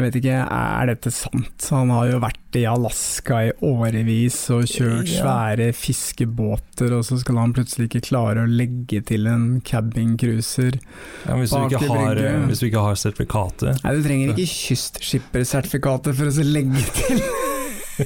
jeg 0.00 0.06
vet 0.06 0.16
ikke, 0.20 0.34
er 0.48 0.86
dette 0.88 1.10
sant? 1.12 1.64
Han 1.74 1.90
har 1.92 2.06
jo 2.08 2.20
vært 2.22 2.56
i 2.56 2.62
Alaska 2.68 3.40
i 3.48 3.50
årevis 3.66 4.38
og 4.54 4.62
kjørt 4.70 5.10
svære 5.10 5.66
fiskebåter, 5.76 6.94
og 6.96 7.02
så 7.04 7.18
skal 7.20 7.40
han 7.42 7.52
plutselig 7.56 7.90
ikke 7.90 8.06
klare 8.06 8.46
å 8.46 8.48
legge 8.48 9.02
til 9.10 9.28
en 9.28 9.58
cabincruiser 9.66 10.78
ja, 10.78 11.36
hvis, 11.36 11.52
du 11.52 11.66
ikke 11.66 11.82
har, 11.90 12.22
hvis 12.46 12.62
du 12.62 12.70
ikke 12.70 12.86
har 12.86 12.96
sertifikatet? 13.02 13.82
Nei, 13.84 13.94
du 13.98 14.06
trenger 14.06 14.32
ikke 14.32 14.48
kystskippersertifikatet 14.54 16.16
for 16.16 16.32
å 16.32 16.48
legge 16.48 16.86
til 17.02 17.20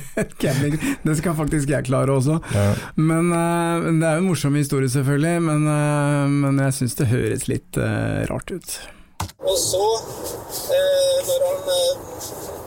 camping. 0.42 0.78
Det 1.02 1.16
skal 1.20 1.36
faktisk 1.38 1.70
jeg 1.70 1.86
klare 1.88 2.14
også. 2.14 2.38
Ja. 2.54 2.66
Men 2.96 3.30
uh, 3.32 3.90
Det 3.90 4.08
er 4.08 4.18
jo 4.18 4.24
en 4.24 4.30
morsom 4.30 4.58
historie, 4.58 4.90
selvfølgelig, 4.90 5.42
men, 5.42 5.68
uh, 5.68 6.26
men 6.30 6.60
jeg 6.66 6.78
syns 6.80 6.98
det 7.00 7.10
høres 7.12 7.48
litt 7.50 7.80
uh, 7.80 8.24
rart 8.30 8.54
ut. 8.54 8.78
Og 9.44 9.56
så, 9.56 9.84
når 11.28 11.44
han 11.48 11.60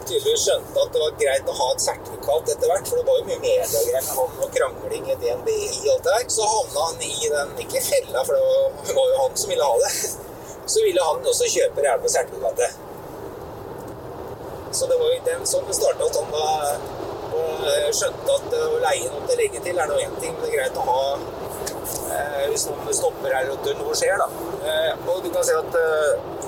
tydeligvis 0.08 0.46
skjønte 0.48 0.82
at 0.82 0.94
det 0.94 1.02
var 1.02 1.16
greit 1.22 1.50
å 1.52 1.56
ha 1.58 1.68
et 1.74 1.84
sertifikat 1.84 2.52
etter 2.54 2.72
hvert, 2.72 2.90
for 2.90 3.00
det 3.00 3.06
var 3.08 3.20
jo 3.20 3.28
mye 3.28 3.42
mediegreier 3.44 4.06
med 4.06 4.12
han 4.16 4.44
og 4.46 4.54
krangling 4.56 5.10
i 5.12 5.18
DNBI 5.22 5.68
og 5.84 5.90
alt 5.94 6.08
det 6.08 6.14
der. 6.14 6.26
Så 6.34 6.48
havna 6.52 6.86
han 6.88 7.06
i 7.08 7.32
den, 7.34 7.54
ikke 7.66 7.84
fella, 7.86 8.24
for 8.24 8.34
det 8.38 8.96
var, 8.98 9.12
jo 9.12 9.24
han 9.24 9.40
som 9.42 9.54
ville 9.54 9.70
ha 9.72 9.80
det. 9.84 9.94
Så 10.74 10.84
ville 10.84 11.04
han 11.10 11.28
også 11.32 11.48
kjøpe 11.48 11.84
jævla 11.86 12.10
sertifikatet. 12.12 12.72
Så 14.78 14.88
det 14.90 14.98
var 15.00 15.14
jo 15.14 15.20
den 15.28 15.46
som 15.48 15.70
starta, 15.72 16.10
at 16.10 16.18
han 16.20 16.34
da 16.34 16.48
og 16.48 16.97
skjønte 17.96 18.38
at 18.38 18.56
å 18.58 18.80
leie 18.84 19.12
noe 19.12 19.26
til 19.26 19.36
å 19.36 19.42
legge 19.42 19.62
til 19.66 19.80
er 19.80 19.90
nå 19.90 20.00
én 20.02 20.18
ting, 20.22 20.34
men 20.36 20.44
det 20.46 20.52
er 20.52 20.58
greit 20.58 20.80
å 20.80 20.86
ha 20.88 21.02
eh, 22.18 22.44
hvis 22.52 22.68
noen 22.70 22.96
stopper 22.96 23.36
her 23.36 23.52
og 23.54 23.70
noe 23.82 23.98
skjer, 23.98 24.22
da. 24.22 24.28
Eh, 24.68 25.08
og 25.08 25.24
du 25.24 25.30
kan 25.34 25.46
si 25.48 25.56
at 25.56 25.80
eh, 25.82 26.48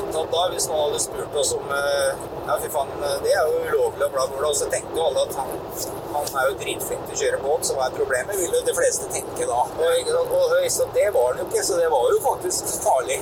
utad 0.00 0.30
da, 0.32 0.44
hvis 0.52 0.68
noen 0.70 0.86
hadde 0.86 1.02
spurt 1.04 1.40
oss 1.42 1.54
om 1.56 1.72
eh, 1.76 2.28
Ja, 2.50 2.56
fy 2.58 2.70
faen, 2.72 2.88
det 3.22 3.30
er 3.30 3.46
jo 3.46 3.58
ulovlig 3.68 4.06
og 4.06 4.14
bla, 4.16 4.24
bla, 4.26 4.38
bla. 4.40 4.48
Og 4.48 4.56
så 4.58 4.66
tenkte 4.72 4.96
jo 4.98 5.04
alle 5.06 5.22
at 5.28 5.36
han, 5.38 5.52
han 6.16 6.38
er 6.40 6.48
jo 6.48 6.56
dritflink 6.62 7.04
til 7.06 7.14
å 7.14 7.20
kjøre 7.20 7.42
båt, 7.44 7.68
som 7.68 7.82
er 7.84 7.94
problemet, 7.94 8.40
vil 8.40 8.56
jo 8.58 8.64
de 8.66 8.74
fleste 8.74 9.10
tenke 9.14 9.46
da. 9.46 9.60
Og, 9.68 10.10
og, 10.16 10.34
og, 10.40 10.56
og 10.56 10.96
det 10.96 11.06
var 11.14 11.28
han 11.30 11.44
jo 11.44 11.46
ikke, 11.46 11.66
så 11.68 11.78
det 11.78 11.92
var 11.92 12.08
jo 12.10 12.24
faktisk 12.26 12.74
farlig. 12.82 13.20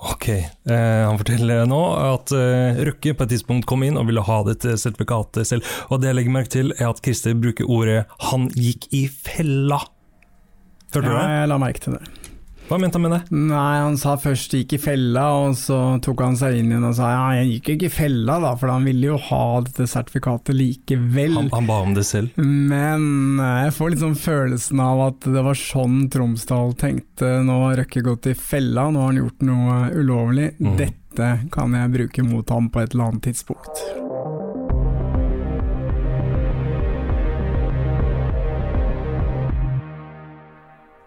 Ok, 0.00 0.28
eh, 0.32 1.02
han 1.04 1.18
forteller 1.20 1.66
nå 1.68 1.78
at 2.00 2.30
eh, 2.32 2.78
Røkke 2.88 3.12
på 3.18 3.26
et 3.26 3.32
tidspunkt 3.34 3.66
kom 3.68 3.82
inn 3.84 3.98
og 4.00 4.06
ville 4.08 4.22
ha 4.24 4.38
dette 4.46 4.72
sertifikatet 4.80 5.44
selv. 5.50 5.66
Og 5.92 6.00
det 6.00 6.08
jeg 6.08 6.16
legger 6.16 6.32
merke 6.38 6.52
til, 6.54 6.72
er 6.78 6.88
at 6.88 7.02
Christer 7.04 7.36
bruker 7.36 7.68
ordet 7.68 8.06
'han 8.30 8.48
gikk 8.56 8.88
i 8.96 9.02
fella'. 9.12 9.82
Hørte 10.94 11.04
du 11.04 11.12
Ja, 11.12 11.20
det? 11.20 11.28
jeg 11.42 11.48
la 11.52 11.58
merke 11.58 11.80
til 11.84 11.92
det. 11.98 12.02
Hva 12.70 12.76
mente 12.78 13.00
han 13.00 13.02
med 13.02 13.10
det? 13.16 13.34
Nei, 13.34 13.78
han 13.82 13.96
sa 13.98 14.12
først 14.20 14.52
gikk 14.54 14.76
i 14.76 14.78
fella, 14.78 15.24
og 15.42 15.56
så 15.58 15.98
tok 16.06 16.20
han 16.22 16.36
seg 16.38 16.60
inn 16.60 16.68
igjen 16.70 16.86
og 16.86 16.94
sa 16.94 17.08
ja, 17.10 17.24
jeg 17.40 17.56
gikk 17.56 17.70
ikke 17.74 17.88
i 17.88 17.94
fella 17.96 18.36
da, 18.44 18.52
for 18.60 18.70
han 18.70 18.86
ville 18.86 19.08
jo 19.08 19.16
ha 19.26 19.42
dette 19.66 19.88
sertifikatet 19.90 20.54
likevel. 20.54 21.34
Han, 21.34 21.48
han 21.50 21.66
ba 21.66 21.80
om 21.82 21.96
det 21.96 22.06
selv. 22.06 22.38
Men 22.38 23.42
eh, 23.42 23.64
jeg 23.64 23.74
får 23.74 23.98
sånn 24.04 24.14
følelsen 24.22 24.84
av 24.84 25.02
at 25.08 25.26
det 25.34 25.42
var 25.48 25.58
sånn 25.58 26.04
Tromsdal 26.14 26.76
tenkte. 26.78 27.32
Nå 27.42 27.58
har 27.64 27.80
Røkke 27.82 28.04
gått 28.06 28.30
i 28.30 28.36
fella, 28.38 28.86
nå 28.86 29.02
har 29.02 29.10
han 29.10 29.18
gjort 29.24 29.42
noe 29.50 29.80
ulovlig. 29.98 30.52
Mm. 30.62 30.76
Dette 30.78 31.32
kan 31.50 31.74
jeg 31.74 31.94
bruke 31.96 32.28
mot 32.30 32.54
ham 32.54 32.70
på 32.70 32.84
et 32.84 32.94
eller 32.94 33.10
annet 33.10 33.26
tidspunkt. 33.32 33.82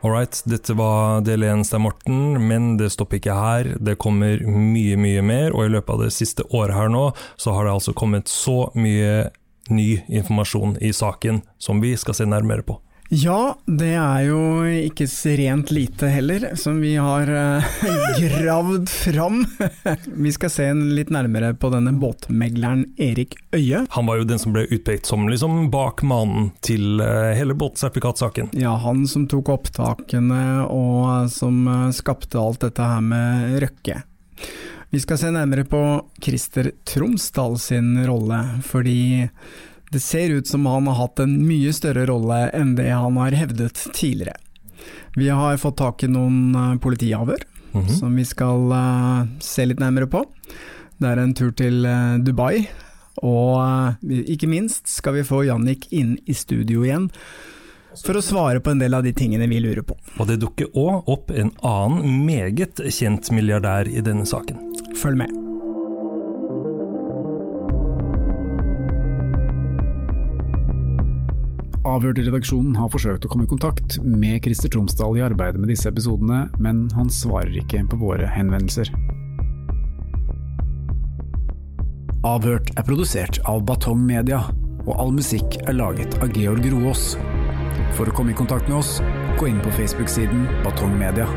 Alright, 0.04 0.42
dette 0.52 0.74
var 0.76 1.22
del 1.24 1.46
én, 1.48 1.62
Stein 1.64 1.86
Morten, 1.86 2.36
men 2.48 2.74
det 2.76 2.90
stopper 2.92 3.22
ikke 3.22 3.38
her. 3.38 3.70
Det 3.80 3.96
kommer 4.04 4.42
mye, 4.44 4.98
mye 5.00 5.22
mer, 5.24 5.56
og 5.56 5.64
i 5.64 5.72
løpet 5.72 5.94
av 5.96 6.04
det 6.04 6.12
siste 6.12 6.44
året 6.52 6.76
her 6.76 6.92
nå, 6.92 7.06
så 7.40 7.56
har 7.56 7.64
det 7.64 7.78
altså 7.78 7.96
kommet 7.96 8.28
så 8.28 8.66
mye 8.76 9.30
ny 9.72 10.02
informasjon 10.12 10.76
i 10.84 10.92
saken 10.92 11.40
som 11.56 11.80
vi 11.80 11.96
skal 11.96 12.20
se 12.20 12.28
nærmere 12.28 12.68
på. 12.68 12.83
Ja, 13.14 13.54
det 13.70 13.92
er 13.94 14.22
jo 14.26 14.38
ikke 14.66 15.06
rent 15.38 15.70
lite 15.70 16.08
heller, 16.10 16.48
som 16.58 16.80
vi 16.82 16.96
har 16.98 17.30
eh, 17.30 17.68
gravd 18.24 18.90
fram. 18.90 19.44
vi 20.26 20.32
skal 20.34 20.50
se 20.50 20.66
en 20.72 20.82
litt 20.98 21.12
nærmere 21.14 21.52
på 21.54 21.70
denne 21.70 21.94
båtmegleren 22.02 22.88
Erik 22.98 23.36
Øye. 23.54 23.84
Han 23.94 24.10
var 24.10 24.18
jo 24.18 24.26
den 24.32 24.42
som 24.42 24.56
ble 24.56 24.66
utpekt 24.66 25.06
som 25.06 25.28
liksom 25.30 25.70
bakmannen 25.74 26.50
til 26.66 27.04
eh, 27.06 27.36
hele 27.38 27.54
båtsertifikatsaken. 27.54 28.50
Ja, 28.58 28.74
han 28.82 29.06
som 29.06 29.28
tok 29.30 29.52
opptakene 29.60 30.66
og 30.66 31.30
som 31.34 31.68
eh, 31.70 31.90
skapte 31.94 32.42
alt 32.42 32.66
dette 32.66 32.94
her 32.96 33.06
med 33.14 33.60
Røkke. 33.62 34.00
Vi 34.90 35.06
skal 35.06 35.22
se 35.22 35.30
nærmere 35.38 35.70
på 35.70 35.84
Christer 36.18 36.72
Tromsdal 36.90 37.60
sin 37.62 37.94
rolle, 38.10 38.42
fordi 38.66 39.28
det 39.94 40.00
ser 40.00 40.30
ut 40.30 40.48
som 40.48 40.66
han 40.66 40.88
har 40.88 40.96
hatt 40.98 41.20
en 41.22 41.36
mye 41.48 41.74
større 41.74 42.08
rolle 42.10 42.48
enn 42.58 42.74
det 42.76 42.90
han 42.90 43.18
har 43.22 43.36
hevdet 43.38 43.78
tidligere. 43.94 44.34
Vi 45.16 45.30
har 45.30 45.60
fått 45.62 45.78
tak 45.78 46.04
i 46.04 46.10
noen 46.10 46.80
politiavhør, 46.82 47.46
mm 47.72 47.84
-hmm. 47.84 48.00
som 48.00 48.16
vi 48.16 48.26
skal 48.26 48.72
uh, 48.72 49.28
se 49.40 49.66
litt 49.66 49.80
nærmere 49.80 50.08
på. 50.08 50.26
Det 50.98 51.08
er 51.08 51.18
en 51.18 51.34
tur 51.34 51.52
til 51.52 51.86
uh, 51.86 52.18
Dubai, 52.18 52.68
og 53.22 53.62
uh, 53.62 53.94
ikke 54.10 54.48
minst 54.48 54.88
skal 54.88 55.14
vi 55.14 55.24
få 55.24 55.44
Jannik 55.46 55.88
inn 55.92 56.18
i 56.26 56.34
studio 56.34 56.84
igjen 56.84 57.12
for 58.06 58.18
å 58.18 58.22
svare 58.22 58.60
på 58.60 58.72
en 58.72 58.80
del 58.80 58.94
av 58.94 59.04
de 59.04 59.14
tingene 59.14 59.48
vi 59.48 59.60
lurer 59.60 59.82
på. 59.82 59.96
Og 60.18 60.28
det 60.28 60.40
dukker 60.42 60.66
òg 60.74 61.04
opp 61.06 61.32
en 61.32 61.52
annen 61.62 62.26
meget 62.26 62.82
kjent 62.90 63.32
milliardær 63.32 63.88
i 63.88 64.02
denne 64.02 64.26
saken. 64.26 64.58
Følg 64.98 65.18
med. 65.18 65.53
Avhørt 71.84 72.16
i 72.16 72.24
redaksjonen 72.24 72.78
har 72.80 72.88
forsøkt 72.88 73.26
å 73.28 73.30
komme 73.32 73.44
i 73.44 73.50
kontakt 73.52 73.98
med 74.00 74.38
Christer 74.46 74.72
Tromsdal 74.72 75.18
i 75.20 75.24
arbeidet 75.26 75.60
med 75.60 75.68
disse 75.68 75.90
episodene, 75.92 76.46
men 76.64 76.86
han 76.96 77.10
svarer 77.12 77.58
ikke 77.60 77.82
på 77.92 77.98
våre 78.00 78.30
henvendelser. 78.32 78.88
Avhørt 82.24 82.72
er 82.80 82.86
produsert 82.88 83.42
av 83.52 83.66
Batong 83.68 84.00
Media, 84.08 84.40
og 84.86 84.94
all 84.96 85.12
musikk 85.12 85.58
er 85.66 85.76
laget 85.76 86.16
av 86.24 86.32
Georg 86.32 86.70
Roås. 86.72 87.18
For 87.98 88.08
å 88.08 88.16
komme 88.16 88.32
i 88.32 88.38
kontakt 88.40 88.72
med 88.72 88.80
oss, 88.80 88.94
gå 89.42 89.52
inn 89.52 89.60
på 89.60 89.76
Facebook-siden 89.76 90.48
Batong 90.64 90.96
Media. 91.02 91.28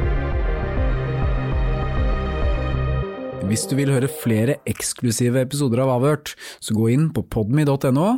Hvis 3.51 3.67
du 3.67 3.75
vil 3.81 3.91
høre 3.91 4.07
flere 4.23 4.61
eksklusive 4.63 5.43
episoder 5.43 5.83
av 5.83 5.97
Avhørt, 5.99 6.37
så 6.63 6.79
gå 6.79 6.93
inn 6.95 7.11
på 7.11 7.27
podme.no, 7.35 8.09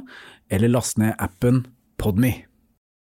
eller 0.52 0.76
last 0.76 1.00
ned 1.00 1.16
appen 1.16 1.64
Podme. 1.98 2.47